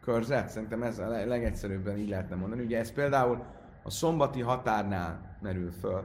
körzet, 0.00 0.48
szerintem 0.48 0.82
ez 0.82 0.98
a 0.98 1.08
legegyszerűbben 1.08 1.98
így 1.98 2.08
lehetne 2.08 2.36
mondani. 2.36 2.62
Ugye 2.62 2.78
ez 2.78 2.92
például 2.92 3.44
a 3.86 3.90
szombati 3.90 4.40
határnál 4.40 5.36
merül 5.40 5.72
föl, 5.72 6.02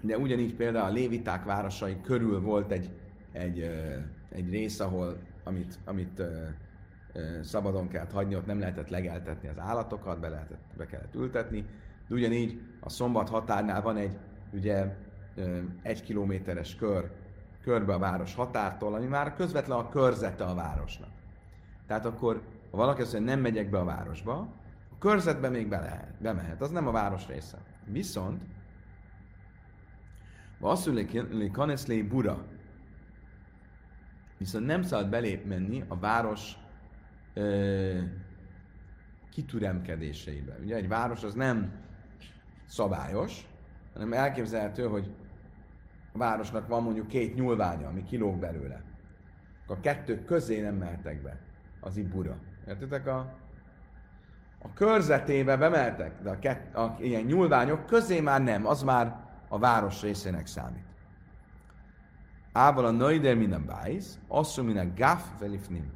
de 0.00 0.18
ugyanígy 0.18 0.54
például 0.54 0.90
a 0.90 0.92
léviták 0.92 1.44
városai 1.44 2.00
körül 2.00 2.40
volt 2.40 2.70
egy, 2.70 2.90
egy, 3.32 3.60
egy 4.28 4.50
rész, 4.50 4.80
ahol, 4.80 5.16
amit, 5.44 5.78
amit 5.84 6.22
szabadon 7.42 7.88
kellett 7.88 8.12
hagyni, 8.12 8.36
ott 8.36 8.46
nem 8.46 8.58
lehetett 8.58 8.88
legeltetni 8.88 9.48
az 9.48 9.58
állatokat, 9.58 10.20
be, 10.20 10.28
lehetett, 10.28 10.64
be 10.76 10.86
kellett 10.86 11.14
ültetni, 11.14 11.64
de 12.08 12.14
ugyanígy 12.14 12.60
a 12.80 12.88
szombat 12.88 13.28
határnál 13.28 13.82
van 13.82 13.96
egy 13.96 14.18
ugye 14.52 14.96
egy 15.82 16.02
kilométeres 16.02 16.76
kör 16.76 17.10
körbe 17.62 17.94
a 17.94 17.98
város 17.98 18.34
határtól, 18.34 18.94
ami 18.94 19.06
már 19.06 19.34
közvetlen 19.34 19.78
a 19.78 19.88
körzete 19.88 20.44
a 20.44 20.54
városnak. 20.54 21.10
Tehát 21.86 22.06
akkor, 22.06 22.42
ha 22.70 22.76
valaki 22.76 23.00
azt 23.00 23.12
mondja, 23.12 23.34
nem 23.34 23.42
megyek 23.42 23.70
be 23.70 23.78
a 23.78 23.84
városba, 23.84 24.48
körzetbe 25.02 25.48
még 25.48 25.68
be 25.68 25.80
lehet, 25.80 26.14
bemehet, 26.20 26.60
az 26.60 26.70
nem 26.70 26.86
a 26.86 26.90
város 26.90 27.26
része. 27.26 27.58
Viszont, 27.84 28.42
Vasszuli 30.58 31.50
kaneszlé 31.52 32.02
bura, 32.02 32.44
viszont 34.38 34.66
nem 34.66 34.82
szabad 34.82 35.08
belép 35.08 35.44
menni 35.46 35.84
a 35.88 35.98
város 35.98 36.56
ö, 37.34 37.98
kitüremkedéseibe. 39.30 40.58
Ugye 40.62 40.76
egy 40.76 40.88
város 40.88 41.24
az 41.24 41.34
nem 41.34 41.72
szabályos, 42.66 43.46
hanem 43.92 44.12
elképzelhető, 44.12 44.86
hogy 44.86 45.14
a 46.12 46.18
városnak 46.18 46.68
van 46.68 46.82
mondjuk 46.82 47.08
két 47.08 47.34
nyúlványa, 47.34 47.88
ami 47.88 48.02
kilóg 48.02 48.38
belőle. 48.38 48.82
A 49.66 49.80
kettő 49.80 50.24
közé 50.24 50.60
nem 50.60 50.74
mehetek 50.74 51.22
be 51.22 51.40
az 51.80 51.96
ibura. 51.96 52.36
Értitek? 52.66 53.06
A, 53.06 53.41
a 54.62 54.72
körzetébe 54.74 55.56
bemeltek, 55.56 56.22
de 56.22 56.30
a, 56.30 56.38
kett, 56.38 56.74
a 56.74 56.96
ilyen 57.00 57.22
nyúlványok 57.22 57.86
közé 57.86 58.20
már 58.20 58.42
nem, 58.42 58.66
az 58.66 58.82
már 58.82 59.16
a 59.48 59.58
város 59.58 60.02
részének 60.02 60.46
számít. 60.46 60.84
Ával 62.52 62.84
a 62.84 62.90
noider 62.90 63.36
minden 63.36 63.66
bájsz, 63.66 64.18
asszum 64.28 64.66
minden 64.66 64.92
gaf 64.96 65.24
velifnim. 65.38 65.92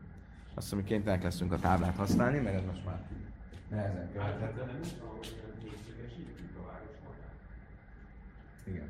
Azt 0.55 0.73
mondom, 0.73 0.89
hogy 0.89 0.97
kénytelenek 0.97 1.25
leszünk 1.25 1.53
a 1.53 1.59
táblát 1.59 1.97
használni, 1.97 2.39
mert 2.39 2.57
ez 2.57 2.65
most 2.67 2.85
már 2.85 2.99
nehezen 3.71 4.13
követhető. 4.13 4.61
Igen. 8.65 8.89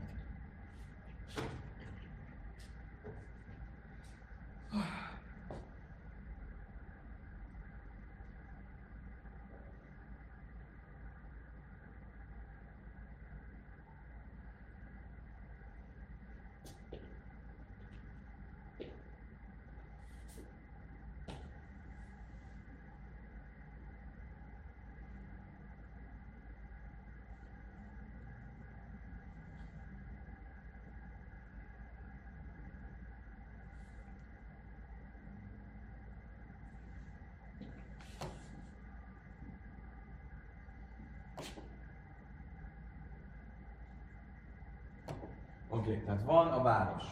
Oké, 45.69 45.91
okay, 45.91 46.03
tehát 46.05 46.23
van 46.23 46.49
a 46.49 46.63
város. 46.63 47.05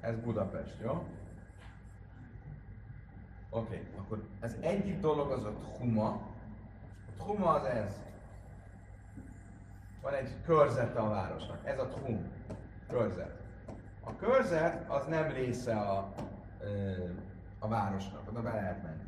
Ez 0.00 0.16
Budapest, 0.16 0.76
jó? 0.82 0.90
Oké, 3.50 3.74
okay, 3.76 3.88
akkor 3.98 4.28
ez 4.40 4.56
egyik 4.60 5.00
dolog 5.00 5.30
az 5.30 5.44
a 5.44 5.52
Tchuma. 5.52 6.08
A 6.08 7.22
Tchuma 7.22 7.50
az 7.50 7.64
ez. 7.64 7.94
Van 10.02 10.14
egy 10.14 10.42
körzete 10.44 11.00
a 11.00 11.08
városnak. 11.08 11.66
Ez 11.66 11.78
a 11.78 11.88
Tchum. 11.88 12.32
Körzet. 12.88 13.40
A 14.04 14.16
körzet 14.16 14.90
az 14.90 15.06
nem 15.06 15.32
része 15.32 15.76
a, 15.76 16.12
a 17.58 17.68
városnak, 17.68 18.28
oda 18.28 18.42
be 18.42 18.52
lehet 18.52 18.82
menni. 18.82 19.02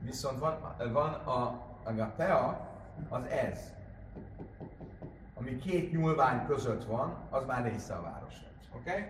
Viszont 0.00 0.38
van, 0.38 0.74
van 0.92 1.12
a, 1.12 1.68
a 1.82 1.88
agapea, 1.88 2.68
az 3.08 3.24
ez. 3.24 3.58
Ami 5.34 5.56
két 5.56 5.92
nyúlvány 5.92 6.46
között 6.46 6.84
van, 6.84 7.16
az 7.30 7.44
már 7.44 7.64
része 7.64 7.94
a 7.94 8.02
városnak. 8.02 8.50
Oké? 8.74 8.90
Okay? 8.90 9.02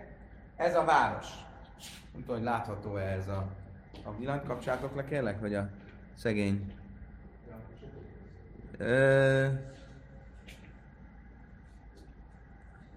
Ez 0.55 0.75
a 0.75 0.83
város. 0.83 1.27
Nem 2.11 2.21
tudom, 2.21 2.35
hogy 2.35 2.45
látható-e 2.45 3.01
ez 3.01 3.27
a... 3.27 3.47
A 4.03 4.15
villanyt 4.17 4.45
kapcsátok 4.45 4.95
le, 4.95 5.05
kérlek, 5.05 5.39
vagy 5.39 5.55
a 5.55 5.69
szegény... 6.15 6.73
Ö... 8.77 9.47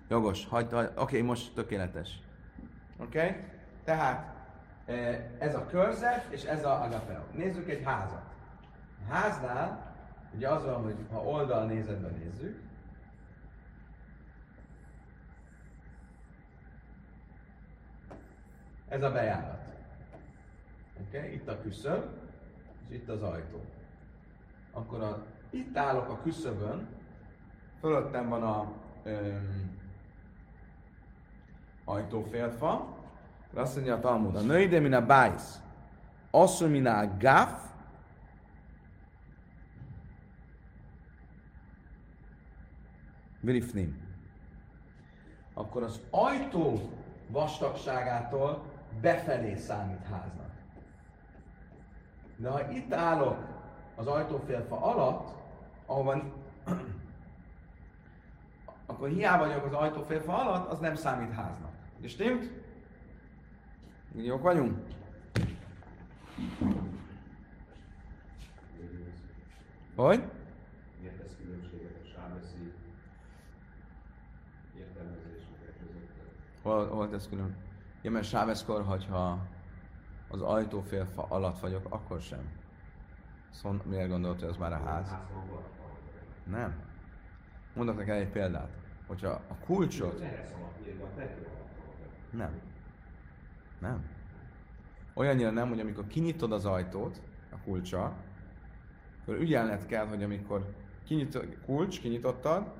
Jogos, 0.09 0.47
hagyd, 0.47 0.73
hagy, 0.73 0.85
oké, 0.85 1.01
okay, 1.03 1.21
most 1.21 1.55
tökéletes. 1.55 2.21
Oké? 2.99 3.19
Okay? 3.19 3.37
Tehát 3.85 4.35
ez 5.39 5.55
a 5.55 5.67
körzet, 5.67 6.27
és 6.31 6.43
ez 6.43 6.65
a 6.65 6.83
agapeo. 6.83 7.23
Nézzük 7.33 7.69
egy 7.69 7.83
házat. 7.85 8.34
A 9.09 9.13
háznál, 9.13 9.95
ugye 10.35 10.49
az 10.49 10.65
van, 10.65 10.83
hogy 10.83 10.97
ha 11.11 11.25
oldalnézetben 11.25 12.15
nézzük, 12.19 12.63
ez 18.89 19.03
a 19.03 19.13
bejárat. 19.13 19.65
Okay? 21.07 21.35
Itt 21.35 21.49
a 21.49 21.61
küszöb, 21.61 22.05
és 22.89 22.95
itt 22.95 23.09
az 23.09 23.23
ajtó. 23.23 23.65
Akkor 24.73 25.01
a, 25.01 25.27
itt 25.51 25.77
állok 25.77 26.09
a 26.09 26.21
küszöbön, 26.23 26.89
fölöttem 27.81 28.29
van 28.29 28.43
a 28.43 28.73
öm, 29.03 29.79
ajtófélfa, 31.85 32.97
azt 33.55 33.75
mondja 33.75 33.95
a 33.95 34.01
Talmud, 34.01 34.37
a 34.37 34.41
női 34.41 34.67
de 34.67 34.81
min 34.81 34.95
a 34.95 35.07
bájsz, 35.07 35.61
asszony 36.31 36.71
min 36.71 36.87
a 36.87 37.17
gáf, 37.19 37.74
Vilifnim. 43.45 44.03
Akkor 45.55 45.83
az 45.83 46.01
ajtó 46.11 46.91
vastagságától 47.29 48.63
befelé 49.01 49.57
számít 49.57 50.05
háznak. 50.11 50.51
De 52.37 52.49
ha 52.49 52.71
itt 52.71 52.93
állok 52.93 53.39
az 53.95 54.07
ajtófélfa 54.07 54.83
alatt, 54.83 55.35
ahol 55.87 56.05
van, 56.05 56.33
akkor 58.87 59.09
hiába 59.09 59.47
vagyok 59.47 59.65
az 59.65 59.73
ajtófélfa 59.73 60.39
alatt, 60.39 60.71
az 60.71 60.79
nem 60.79 60.95
számít 60.95 61.33
háznak. 61.33 61.73
És 62.01 62.11
stimmt? 62.11 62.51
Jók 64.17 64.43
vagyunk? 64.43 64.79
Hogy? 69.97 70.23
Miért 71.01 71.17
tesz 71.17 71.37
különbséget 71.43 71.97
a 72.03 72.07
sáveszi 72.07 72.73
értelmezéseket 74.79 75.75
között? 75.79 76.11
Hol, 76.65 76.89
hol 76.89 77.09
tesz 77.09 77.29
külön? 77.29 77.57
Ja, 78.03 78.11
mert 78.11 78.27
sáveszkor, 78.27 78.85
hogyha 78.85 79.47
az 80.29 80.41
ajtófélfa 80.41 81.27
alatt 81.29 81.59
vagyok, 81.59 81.87
akkor 81.89 82.21
sem. 82.21 82.51
Szóval 83.51 83.83
miért 83.85 84.09
gondolod, 84.09 84.41
hogy 84.41 84.49
az 84.49 84.57
már 84.57 84.73
a 84.73 84.83
ház? 84.85 85.17
Nem. 86.45 86.75
Mondok 87.75 87.97
neked 87.97 88.17
egy 88.17 88.31
példát. 88.31 88.77
Hogyha 89.07 89.29
a 89.29 89.55
kulcsot... 89.65 90.23
Nem. 92.31 92.61
Nem. 93.81 94.05
Olyannyira 95.15 95.51
nem, 95.51 95.69
hogy 95.69 95.81
amikor 95.81 96.07
kinyitod 96.07 96.53
az 96.53 96.65
ajtót, 96.65 97.21
a 97.51 97.57
kulcsa, 97.65 98.13
akkor 99.23 99.35
ügyelned 99.35 99.87
kell, 99.87 100.07
hogy 100.07 100.23
amikor 100.23 100.75
kinyitod, 101.05 101.59
kulcs, 101.65 102.01
kinyitottad, 102.01 102.73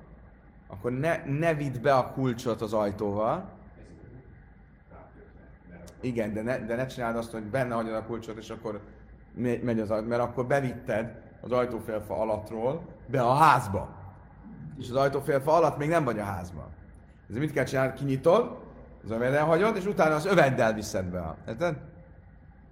akkor 0.67 0.91
ne, 0.91 1.25
ne 1.25 1.53
vidd 1.53 1.81
be 1.81 1.93
a 1.93 2.11
kulcsot 2.11 2.61
az 2.61 2.73
ajtóval. 2.73 3.54
Igen, 6.05 6.33
de 6.33 6.41
ne, 6.41 6.57
de 6.65 6.75
ne 6.75 6.85
csináld 6.85 7.15
azt, 7.15 7.31
hogy 7.31 7.43
benne 7.43 7.73
hagyod 7.75 7.93
a 7.93 8.03
kulcsot, 8.05 8.37
és 8.37 8.49
akkor 8.49 8.79
megy 9.61 9.79
az 9.79 9.91
ajtó, 9.91 10.07
mert 10.07 10.21
akkor 10.21 10.45
bevitted 10.45 11.21
az 11.41 11.51
ajtófélfa 11.51 12.17
alattról 12.21 12.81
be 13.07 13.21
a 13.21 13.33
házba. 13.33 13.89
És 14.79 14.89
az 14.89 14.95
ajtófélfa 14.95 15.53
alatt 15.53 15.77
még 15.77 15.89
nem 15.89 16.03
vagy 16.03 16.19
a 16.19 16.23
házban. 16.23 16.65
Ez 17.29 17.35
mit 17.35 17.51
kell 17.51 17.63
csinálni? 17.63 17.93
Kinyitod, 17.93 18.57
az 19.03 19.11
öveden 19.11 19.45
hagyod, 19.45 19.75
és 19.75 19.85
utána 19.85 20.15
az 20.15 20.25
öveddel 20.25 20.73
viszed 20.73 21.05
be. 21.05 21.19
a- 21.19 21.35
Érted? 21.47 21.75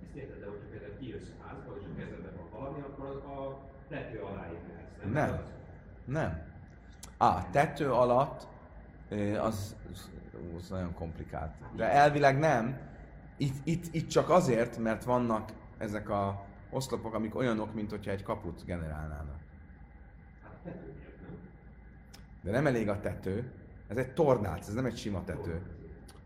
Ezt 0.03 0.15
érted, 0.15 0.39
de 0.39 0.45
hogyha 0.45 0.65
például 0.71 0.97
kijössz 0.99 1.29
a 1.41 1.47
házba, 1.47 1.73
és 1.79 1.84
a 1.86 1.99
kezedben 1.99 2.31
van 2.51 2.61
valami, 2.61 2.79
akkor 2.81 3.05
az 3.05 3.15
a 3.15 3.57
tető 3.89 4.19
alá 4.21 4.45
épülhetsz, 4.51 5.03
nem? 5.03 5.11
Nem. 5.11 5.41
Nem. 6.05 6.41
Á, 7.17 7.45
tető 7.51 7.91
alatt 7.91 8.47
ö, 9.09 9.38
az, 9.38 9.75
az, 9.91 10.09
az 10.57 10.69
nagyon 10.69 10.93
komplikált. 10.93 11.51
De 11.75 11.91
elvileg 11.91 12.39
nem. 12.39 12.77
Itt, 13.43 13.55
itt, 13.63 13.93
itt 13.93 14.07
csak 14.07 14.29
azért, 14.29 14.77
mert 14.77 15.03
vannak 15.03 15.51
ezek 15.77 16.09
a 16.09 16.45
oszlopok, 16.69 17.13
amik 17.13 17.35
olyanok, 17.35 17.73
mint 17.73 17.89
hogyha 17.89 18.11
egy 18.11 18.23
kaput 18.23 18.65
generálnának. 18.65 19.39
De 22.41 22.51
nem 22.51 22.67
elég 22.67 22.89
a 22.89 22.99
tető, 22.99 23.51
ez 23.87 23.97
egy 23.97 24.13
tornác, 24.13 24.67
ez 24.67 24.73
nem 24.73 24.85
egy 24.85 24.97
sima 24.97 25.23
tető. 25.23 25.61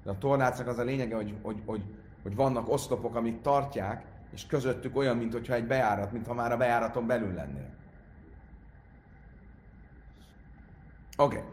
De 0.03 0.09
a 0.09 0.17
tornácnak 0.17 0.67
az 0.67 0.77
a 0.77 0.83
lényege, 0.83 1.15
hogy, 1.15 1.35
hogy, 1.41 1.61
hogy, 1.65 1.83
hogy 2.23 2.35
vannak 2.35 2.69
oszlopok, 2.69 3.15
amik 3.15 3.41
tartják, 3.41 4.05
és 4.33 4.45
közöttük 4.45 4.97
olyan, 4.97 5.17
mint 5.17 5.33
hogyha 5.33 5.53
egy 5.53 5.67
bejárat, 5.67 6.11
mintha 6.11 6.33
már 6.33 6.51
a 6.51 6.57
bejáraton 6.57 7.07
belül 7.07 7.33
lennél. 7.33 7.69
Oké. 11.17 11.37
Okay. 11.37 11.49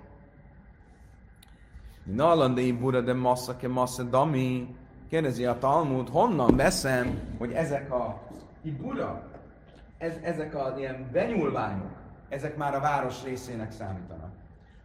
Nallandai 2.05 2.73
bura 2.73 3.01
de 3.01 3.15
massza 3.15 3.57
ke 3.57 3.69
massza 3.69 4.03
dami. 4.03 4.77
Kérdezi 5.15 5.45
a 5.45 5.59
Talmud, 5.59 6.09
honnan 6.09 6.57
veszem, 6.57 7.21
hogy 7.39 7.53
ezek 7.53 7.93
a 7.93 8.21
ibura, 8.63 9.23
ez, 9.99 10.13
ezek 10.23 10.55
a 10.55 10.75
ilyen 10.79 11.09
benyúlványok, 11.13 11.91
ezek 12.29 12.57
már 12.57 12.75
a 12.75 12.81
város 12.81 13.23
részének 13.25 13.73
számítanak. 13.73 14.33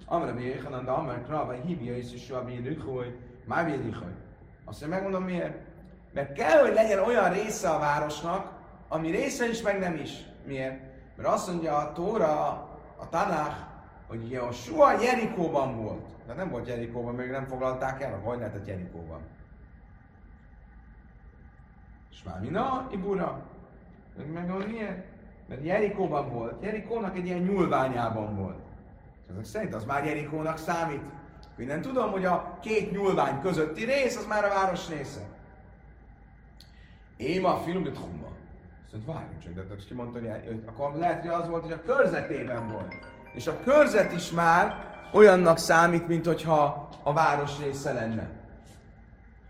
Amra 0.05 0.33
bi 0.33 0.45
Yechanan 0.45 0.85
de 0.85 0.91
Amra 0.91 1.21
Krava 1.21 1.51
hívja 1.51 1.97
is 1.97 2.13
is 2.13 2.29
a 2.29 2.43
hogy 2.85 3.17
már 3.45 3.69
hogy. 3.69 4.15
Azt 4.65 4.81
mondja, 4.81 4.87
megmondom 4.87 5.23
miért. 5.23 5.57
Mert 6.13 6.33
kell, 6.33 6.61
hogy 6.61 6.73
legyen 6.73 6.99
olyan 6.99 7.33
része 7.33 7.69
a 7.69 7.79
városnak, 7.79 8.51
ami 8.87 9.09
része 9.09 9.49
is, 9.49 9.61
meg 9.61 9.79
nem 9.79 9.95
is. 9.95 10.25
Miért? 10.45 10.79
Mert 11.15 11.29
azt 11.29 11.47
mondja 11.47 11.77
a 11.77 11.91
Tóra, 11.93 12.47
a 12.97 13.09
Tanach, 13.09 13.55
hogy 14.07 14.31
Joshua 14.31 15.01
Jerikóban 15.01 15.83
volt. 15.83 16.07
De 16.27 16.33
nem 16.33 16.49
volt 16.49 16.67
Jerikóban, 16.67 17.15
még 17.15 17.29
nem 17.29 17.45
foglalták 17.47 18.01
el, 18.01 18.19
hogy 18.23 18.37
lehetett 18.37 18.67
Jerikóban. 18.67 19.37
És 22.19 22.25
már 22.25 22.39
mina, 22.39 22.87
Ibura. 22.91 23.41
Megmondom 24.33 24.69
miért? 24.69 25.03
Mert 25.47 25.63
Jerikóban 25.63 26.29
volt. 26.29 26.63
Jerikónak 26.63 27.17
egy 27.17 27.25
ilyen 27.25 27.39
nyúlványában 27.39 28.35
volt. 28.35 28.59
És 29.25 29.31
ezek 29.31 29.45
szerint 29.45 29.75
az 29.75 29.85
már 29.85 30.05
Jerikónak 30.05 30.57
számít. 30.57 31.01
Minden 31.55 31.81
tudom, 31.81 32.11
hogy 32.11 32.25
a 32.25 32.57
két 32.61 32.91
nyúlvány 32.91 33.41
közötti 33.41 33.85
rész, 33.85 34.17
az 34.17 34.25
már 34.25 34.43
a 34.43 34.49
város 34.49 34.89
része. 34.89 35.19
Éma 37.17 37.57
filmet 37.57 37.97
humma. 37.97 38.27
Mondta, 38.91 39.11
várjunk 39.11 39.39
csak, 39.43 39.53
de 39.53 39.63
te 39.63 39.75
ki 39.87 39.93
mondta, 39.93 40.19
hogy, 40.19 40.29
hogy 40.45 40.63
akkor 40.65 40.95
lehet, 40.95 41.21
hogy 41.21 41.29
az 41.29 41.49
volt, 41.49 41.63
hogy 41.63 41.71
a 41.71 41.81
körzetében 41.81 42.67
volt. 42.67 42.95
És 43.33 43.47
a 43.47 43.59
körzet 43.63 44.11
is 44.11 44.31
már 44.31 44.93
olyannak 45.13 45.57
számít, 45.57 46.07
mint 46.07 46.25
hogyha 46.25 46.89
a 47.03 47.13
város 47.13 47.59
része 47.59 47.93
lenne. 47.93 48.29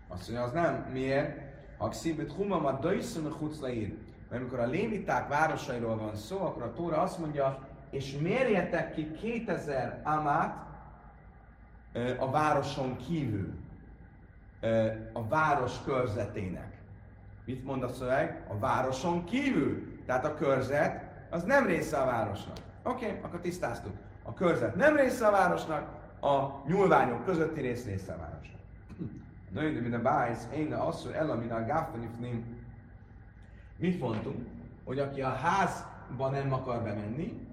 Azt 0.08 0.28
mondja, 0.28 0.46
az 0.46 0.52
nem. 0.52 0.86
Miért? 0.92 1.49
Szívét 1.90 2.32
humma, 2.32 2.56
a 2.56 2.78
döjszön 2.78 3.26
a 3.26 3.36
chuclaír. 3.38 3.96
Mert 4.28 4.42
amikor 4.42 4.58
a 4.58 4.66
léviták 4.66 5.28
városairól 5.28 5.96
van 5.96 6.16
szó, 6.16 6.40
akkor 6.40 6.62
a 6.62 6.72
Tóra 6.72 7.00
azt 7.00 7.18
mondja, 7.18 7.58
és 7.90 8.18
mérjetek 8.20 8.94
ki 8.94 9.10
2000 9.12 10.00
amát 10.04 10.68
a 12.18 12.30
városon 12.30 12.96
kívül, 12.96 13.54
a 15.12 15.28
város 15.28 15.82
körzetének. 15.84 16.80
Mit 17.44 17.64
mond 17.64 17.82
a 17.82 17.88
szöveg? 17.88 18.44
A 18.48 18.58
városon 18.58 19.24
kívül. 19.24 19.98
Tehát 20.06 20.24
a 20.24 20.34
körzet 20.34 21.04
az 21.30 21.42
nem 21.42 21.66
része 21.66 21.96
a 21.96 22.04
városnak. 22.04 22.56
Oké, 22.82 23.06
okay, 23.06 23.18
akkor 23.22 23.40
tisztáztuk. 23.40 23.92
A 24.22 24.34
körzet 24.34 24.74
nem 24.74 24.96
része 24.96 25.26
a 25.26 25.30
városnak, 25.30 25.88
a 26.20 26.62
nyúlványok 26.66 27.24
közötti 27.24 27.60
rész 27.60 27.84
része 27.84 28.12
a 28.12 28.16
városnak. 28.16 28.59
Női, 29.50 29.72
de 29.72 29.80
minden 29.80 30.02
bájsz, 30.02 30.48
én 30.54 30.72
azt, 30.72 31.04
hogy 31.04 31.12
elamina 31.12 31.54
a 31.54 31.64
gáftanifnim. 31.64 32.58
Mit 33.76 34.00
mondtunk? 34.00 34.46
Hogy 34.84 34.98
aki 34.98 35.22
a 35.22 35.34
házba 35.34 36.28
nem 36.30 36.52
akar 36.52 36.82
bemenni, 36.82 37.48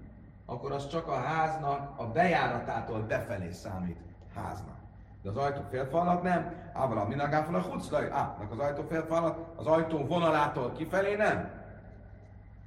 akkor 0.46 0.72
az 0.72 0.88
csak 0.88 1.08
a 1.08 1.20
háznak 1.20 2.00
a 2.00 2.06
bejáratától 2.06 3.00
befelé 3.00 3.50
számít 3.50 3.98
háznak. 4.34 4.76
De 5.22 5.28
az 5.28 5.36
ajtó 5.36 5.60
félfalat 5.70 6.22
nem. 6.22 6.54
Ával 6.72 6.98
a 6.98 7.08
minagáfal 7.08 7.54
a 7.54 7.60
huclaj. 7.60 8.10
Á, 8.10 8.36
az 8.50 8.58
ajtó 8.58 8.82
félfalat 8.88 9.38
az 9.56 9.66
ajtó 9.66 10.06
vonalától 10.06 10.72
kifelé 10.72 11.14
nem. 11.14 11.50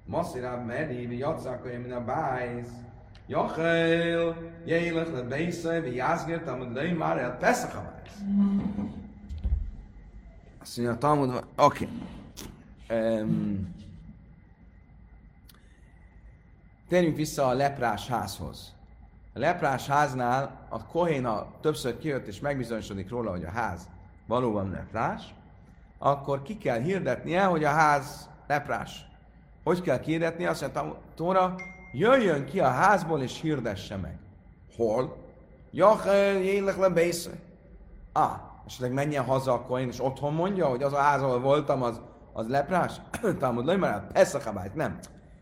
Masszirá 0.06 0.56
meri, 0.56 1.18
jatszák, 1.18 1.62
hogy 1.62 1.92
a 1.92 2.04
bájsz. 2.04 2.72
Jachel, 3.28 4.36
jélek 4.66 5.12
le 5.12 5.22
bésze, 5.22 5.80
vi 5.80 5.96
jászgért, 5.96 6.48
amud 6.48 6.74
lej 6.74 6.92
már 6.92 7.18
el 7.18 7.38
Pesach 7.38 7.78
a 7.78 7.82
bájsz. 7.82 8.22
Azt 10.62 10.78
mondja 10.78 10.96
a 10.96 10.98
Talmud, 10.98 11.44
oké. 11.56 11.88
Okay. 12.88 13.22
Um, 16.90 17.16
vissza 17.16 17.48
a 17.48 17.54
leprás 17.54 18.08
házhoz. 18.08 18.74
A 19.34 19.40
leprás 19.40 19.88
háznál 19.88 20.68
a 20.70 20.86
kohéna 20.86 21.48
többször 21.62 21.98
kijött 21.98 22.28
és 22.28 22.40
megbizonyosodik 22.40 23.10
róla, 23.10 23.32
hogy 23.32 23.44
a 23.44 23.50
ház 23.50 23.88
valóban 24.28 24.70
leprás, 24.70 25.34
akkor 25.98 26.42
ki 26.42 26.58
kell 26.58 26.80
hirdetnie, 26.80 27.44
hogy 27.44 27.64
a 27.64 27.70
ház 27.70 28.30
leprás. 28.48 29.06
Hogy 29.64 29.82
kell 29.82 30.00
kihirdetni? 30.00 30.46
Azt 30.46 30.62
mondta, 30.62 30.98
Tóra, 31.16 31.56
jöjjön 31.94 32.46
ki 32.46 32.60
a 32.60 32.70
házból 32.70 33.22
és 33.22 33.42
hirdesse 33.42 33.96
meg. 33.96 34.18
Hol? 34.76 35.18
Jach, 35.72 36.06
jélek 36.44 36.78
le 36.78 36.90
bésze. 36.90 37.32
Ah, 38.72 38.78
esetleg 38.78 38.94
menjen 38.94 39.24
haza 39.24 39.54
akkor 39.54 39.80
én, 39.80 39.88
és 39.88 40.04
otthon 40.04 40.34
mondja, 40.34 40.68
hogy 40.68 40.84
az 40.84 40.94
a 40.94 40.98
ház, 40.98 41.22
ahol 41.22 41.40
voltam, 41.40 41.84
az, 41.84 42.02
az 42.34 42.48
leprás? 42.48 43.02
Talmud, 43.40 43.66
a 44.34 44.40
kabályt, 44.40 44.76
nem. 44.76 45.00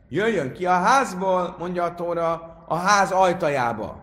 Jöjjön 0.09 0.53
ki 0.53 0.65
a 0.65 0.71
házból, 0.71 1.55
mondja 1.59 1.83
a 1.83 1.95
Tóra, 1.95 2.57
a 2.67 2.75
ház 2.75 3.11
ajtajába. 3.11 3.99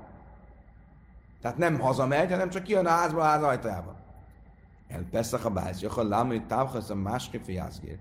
Tehát 1.41 1.57
nem 1.57 1.81
hazamegy, 1.81 2.31
hanem 2.31 2.51
csak 2.51 2.63
kijön 2.63 2.87
a 2.87 2.91
házból 2.91 3.21
a 3.21 3.25
ház 3.25 3.43
ajtajába. 3.43 3.95
El 4.89 5.05
a 5.43 5.51
jachal 5.81 6.09
lám, 6.09 6.27
hogy 6.27 6.47
távhasz 6.47 6.91
a 6.91 6.95
másképp 6.95 7.47
jászgér. 7.47 7.99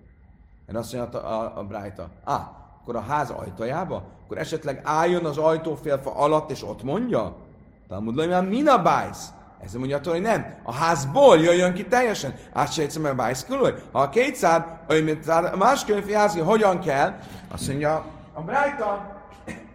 Mert 0.66 0.78
azt 0.78 0.94
mondja 0.94 1.16
a, 1.16 1.42
a, 1.42 1.58
a 1.58 1.64
Brájta, 1.64 2.10
ah, 2.24 2.42
akkor 2.82 2.96
a 2.96 3.02
ház 3.02 3.30
ajtajába? 3.30 4.04
Akkor 4.24 4.38
esetleg 4.38 4.82
álljon 4.84 5.26
az 5.26 5.38
ajtófélfa 5.38 6.16
alatt, 6.16 6.50
és 6.50 6.64
ott 6.64 6.84
mondja? 6.84 7.36
Talmud 7.88 8.16
hogy 8.16 8.48
min 8.48 8.68
a 8.68 8.82
bájsz? 8.82 9.34
Ez 9.64 9.74
mondja 9.74 10.00
hogy 10.04 10.22
nem. 10.22 10.56
A 10.64 10.74
házból 10.74 11.38
jöjjön 11.38 11.74
ki 11.74 11.86
teljesen. 11.86 12.36
Át 12.54 12.74
se 12.74 12.82
egyszer 12.82 13.06
a 13.06 13.16
bájsz 13.16 13.46
külön. 13.46 13.76
Ha 13.92 14.00
a 14.00 14.10
két 14.10 14.36
szád, 14.36 14.66
olyan, 14.90 15.04
mint 15.04 15.28
a 15.28 15.56
másképp 15.58 16.08
jászgér, 16.08 16.44
hogyan 16.44 16.80
kell? 16.80 17.20
Azt 17.48 17.68
mondja, 17.68 18.06
a 18.34 18.42
Brájta, 18.42 19.22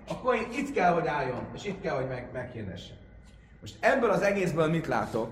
akkor 0.09 0.35
itt 0.35 0.73
kell, 0.73 0.93
hogy 0.93 1.07
álljon, 1.07 1.47
és 1.55 1.65
itt 1.65 1.81
kell, 1.81 1.95
hogy 1.95 2.09
meg, 2.09 2.29
meghirdesse. 2.33 2.93
Most 3.61 3.77
ebből 3.81 4.11
az 4.11 4.23
egészből 4.23 4.71
mit 4.71 4.87
látok? 4.87 5.31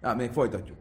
Na, 0.00 0.14
még 0.14 0.30
folytatjuk. 0.30 0.76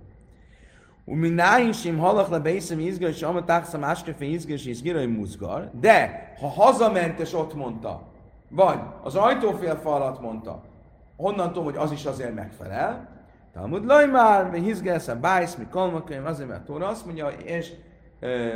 Umináin 1.06 1.74
sim 1.74 1.98
halak 1.98 2.30
le 2.30 2.40
beiszem 2.40 2.80
izgar, 2.80 3.10
és 3.10 3.22
amat 3.22 3.46
tákszam 3.46 3.84
áskefe 3.84 4.26
izgar, 4.26 4.56
és 4.56 4.66
izgirai 4.66 5.06
muzgar. 5.06 5.70
De, 5.80 6.34
ha 6.40 6.48
hazament 6.48 7.20
és 7.20 7.34
ott 7.34 7.54
mondta, 7.54 8.08
vagy 8.50 8.80
az 9.04 9.16
ajtófélfa 9.16 9.94
alatt 9.94 10.22
mondta, 10.22 10.64
honnan 11.16 11.48
tudom, 11.48 11.64
hogy 11.64 11.78
az 11.78 11.92
is 11.92 12.06
azért 12.06 12.34
megfelel, 12.34 13.14
Talmud 13.54 13.86
Lajmár, 13.86 14.50
mi 14.50 14.60
hizgelsz 14.60 15.08
bájsz, 15.08 15.56
mi 15.56 15.68
kalmakönyv, 15.70 16.26
azért, 16.26 16.50
mert 16.50 16.66
Tóra 16.66 16.88
azt 16.88 17.06
mondja, 17.06 17.28
és 17.28 17.72
ö, 18.20 18.56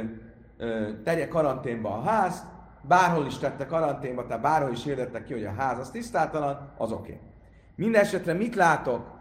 ö, 0.57 0.89
tegye 1.03 1.27
karanténba 1.27 1.89
a 1.89 2.01
ház, 2.01 2.45
bárhol 2.81 3.25
is 3.25 3.37
tette 3.37 3.65
karanténba, 3.65 4.25
tehát 4.25 4.41
bárhol 4.41 4.71
is 4.71 4.83
hirdettek 4.83 5.23
ki, 5.23 5.33
hogy 5.33 5.45
a 5.45 5.53
ház 5.57 5.79
az 5.79 5.89
tisztátalan, 5.89 6.71
az 6.77 6.91
oké. 6.91 7.01
Okay. 7.01 7.19
Mindenesetre 7.75 8.33
mit 8.33 8.55
látok? 8.55 9.17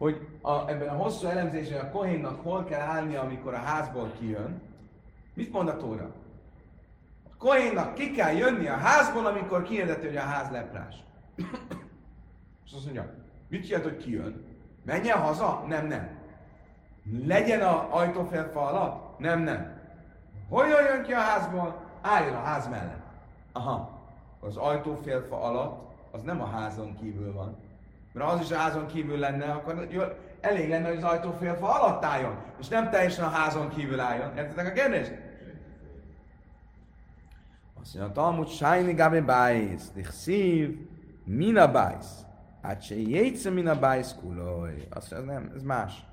hogy 0.00 0.26
a, 0.42 0.68
ebben 0.68 0.88
a 0.88 0.92
hosszú 0.92 1.26
elemzésben 1.26 1.80
a 1.80 1.90
kohénnak 1.90 2.42
hol 2.42 2.64
kell 2.64 2.80
állnia, 2.80 3.20
amikor 3.20 3.54
a 3.54 3.56
házból 3.56 4.12
kijön. 4.18 4.62
Mit 5.34 5.52
mond 5.52 5.68
a 5.68 5.76
Tóra? 5.76 6.10
A 7.24 7.36
kohénnak 7.38 7.94
ki 7.94 8.10
kell 8.10 8.34
jönni 8.34 8.68
a 8.68 8.76
házból, 8.76 9.26
amikor 9.26 9.62
kihirdeti, 9.62 10.06
hogy 10.06 10.16
a 10.16 10.20
ház 10.20 10.50
leprás. 10.50 10.94
És 12.70 12.76
azt 12.76 12.84
mondja, 12.84 13.14
mit 13.48 13.68
jelent, 13.68 13.88
hogy 13.88 14.02
kijön? 14.02 14.44
Menjen 14.84 15.18
haza? 15.18 15.64
Nem, 15.68 15.86
nem. 15.86 16.08
Legyen 17.26 17.60
a 17.60 17.96
ajtófélfa 17.96 18.66
alatt? 18.66 19.18
Nem, 19.18 19.40
nem. 19.40 19.80
Hol 20.48 20.66
jön 20.66 21.02
ki 21.02 21.12
a 21.12 21.18
házból? 21.18 21.82
Álljon 22.00 22.34
a 22.34 22.42
ház 22.42 22.68
mellett. 22.68 23.02
Aha. 23.52 24.00
Az 24.40 24.56
ajtófélfa 24.56 25.42
alatt 25.42 25.90
az 26.10 26.22
nem 26.22 26.40
a 26.40 26.46
házon 26.46 26.96
kívül 27.00 27.32
van, 27.32 27.56
mert 28.12 28.30
az 28.30 28.40
is 28.40 28.50
a 28.50 28.56
házon 28.56 28.86
kívül 28.86 29.18
lenne, 29.18 29.52
akkor 29.52 29.88
elég 30.40 30.68
lenne, 30.68 30.88
hogy 30.88 30.96
az 30.96 31.02
ajtófélfa 31.02 31.80
alatt 31.80 32.04
álljon, 32.04 32.36
és 32.60 32.68
nem 32.68 32.90
teljesen 32.90 33.24
a 33.24 33.28
házon 33.28 33.68
kívül 33.68 34.00
álljon. 34.00 34.36
Értitek 34.36 34.66
a 34.66 34.72
kérdést? 34.72 35.12
Azt 37.80 37.94
mondja, 37.94 38.10
a 38.10 38.24
Talmud, 38.24 38.48
Sájni 38.48 38.92
Gabi 38.92 39.20
Bájsz, 39.20 39.90
Dichszív, 39.90 40.88
Mina 41.24 41.70
Bájsz. 41.70 42.28
Hát 42.62 42.82
se 42.82 42.94
jétsze 42.94 43.50
Mina 43.50 43.78
Bájsz 43.78 44.14
kuloj. 44.20 44.86
Azt 44.90 45.10
mondja, 45.10 45.32
nem, 45.32 45.52
ez 45.56 45.62
más. 45.62 46.04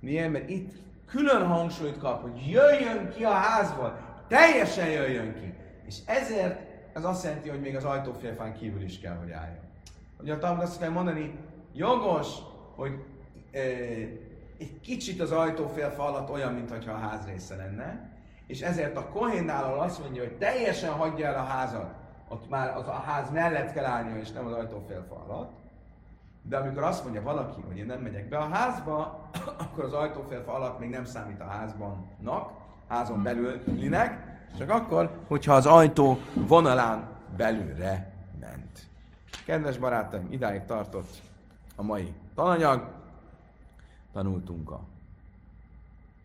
Miért? 0.00 0.30
Mert 0.30 0.48
itt 0.48 0.72
külön 1.06 1.46
hangsúlyt 1.46 1.98
kap, 1.98 2.22
hogy 2.22 2.50
jöjjön 2.50 3.08
ki 3.08 3.24
a 3.24 3.30
házból, 3.30 3.98
teljesen 4.28 4.88
jöjjön 4.88 5.34
ki. 5.34 5.54
És 5.86 5.96
ezért 6.06 6.60
ez 6.92 7.04
azt 7.04 7.24
jelenti, 7.24 7.48
hogy 7.48 7.60
még 7.60 7.76
az 7.76 7.84
ajtófélfán 7.84 8.52
kívül 8.52 8.82
is 8.82 9.00
kell, 9.00 9.16
hogy 9.16 9.30
álljon. 9.30 9.64
Ugye 10.20 10.32
a 10.32 10.38
Talmud 10.38 10.62
azt 10.62 10.78
kell 10.78 10.90
mondani, 10.90 11.38
jogos, 11.72 12.28
hogy 12.76 12.92
e, 13.52 13.60
egy 14.58 14.80
kicsit 14.82 15.20
az 15.20 15.32
ajtófélfa 15.32 16.04
alatt 16.04 16.30
olyan, 16.30 16.52
mintha 16.52 16.92
a 16.92 16.96
ház 16.96 17.26
része 17.26 17.56
lenne, 17.56 18.10
és 18.46 18.60
ezért 18.60 18.96
a 18.96 19.08
Kohénnál 19.08 19.78
azt 19.78 20.00
mondja, 20.00 20.22
hogy 20.22 20.36
teljesen 20.38 20.90
hagyja 20.90 21.26
el 21.26 21.34
a 21.34 21.44
házat, 21.44 21.94
ott 22.28 22.48
már 22.48 22.76
az 22.76 22.86
a 22.86 22.92
ház 22.92 23.30
mellett 23.30 23.72
kell 23.72 23.84
állnia, 23.84 24.16
és 24.16 24.30
nem 24.30 24.46
az 24.46 24.52
ajtófélfa 24.52 25.24
alatt. 25.28 25.61
De 26.42 26.56
amikor 26.56 26.82
azt 26.82 27.02
mondja 27.02 27.22
valaki, 27.22 27.60
hogy 27.66 27.76
én 27.76 27.86
nem 27.86 28.00
megyek 28.00 28.28
be 28.28 28.38
a 28.38 28.48
házba, 28.48 29.28
akkor 29.62 29.84
az 29.84 29.92
ajtófélfa 29.92 30.52
alatt 30.52 30.78
még 30.78 30.90
nem 30.90 31.04
számít 31.04 31.40
a 31.40 31.46
házbannak, 31.46 32.50
házon 32.88 33.22
belülinek, 33.22 34.40
csak 34.58 34.70
akkor, 34.70 35.10
hogyha 35.26 35.54
az 35.54 35.66
ajtó 35.66 36.18
vonalán 36.34 37.08
belülre 37.36 38.12
Kedves 39.44 39.78
barátaim, 39.78 40.26
idáig 40.30 40.64
tartott 40.66 41.20
a 41.76 41.82
mai 41.82 42.14
tananyag. 42.34 42.90
Tanultunk 44.12 44.70
a 44.70 44.80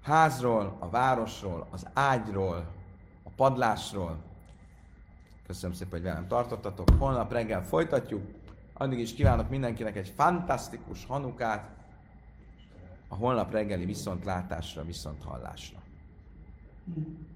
házról, 0.04 0.76
a 0.80 0.90
városról, 0.90 1.68
az 1.70 1.88
ágyról, 1.94 2.66
a 3.24 3.30
padlásról. 3.36 4.18
Köszönöm 5.48 5.76
szépen, 5.76 5.92
hogy 5.92 6.02
velem 6.02 6.28
tartottatok. 6.28 6.90
Holnap 6.98 7.32
reggel 7.32 7.64
folytatjuk. 7.64 8.22
Addig 8.78 9.00
is 9.00 9.14
kívánok 9.14 9.50
mindenkinek 9.50 9.96
egy 9.96 10.10
fantasztikus 10.16 11.06
hanukát. 11.06 11.76
A 13.08 13.16
holnap 13.16 13.52
reggeli 13.52 13.86
viszontlátásra, 13.86 14.86
viszonthallásra. 14.86 15.78
Mm. 16.90 17.27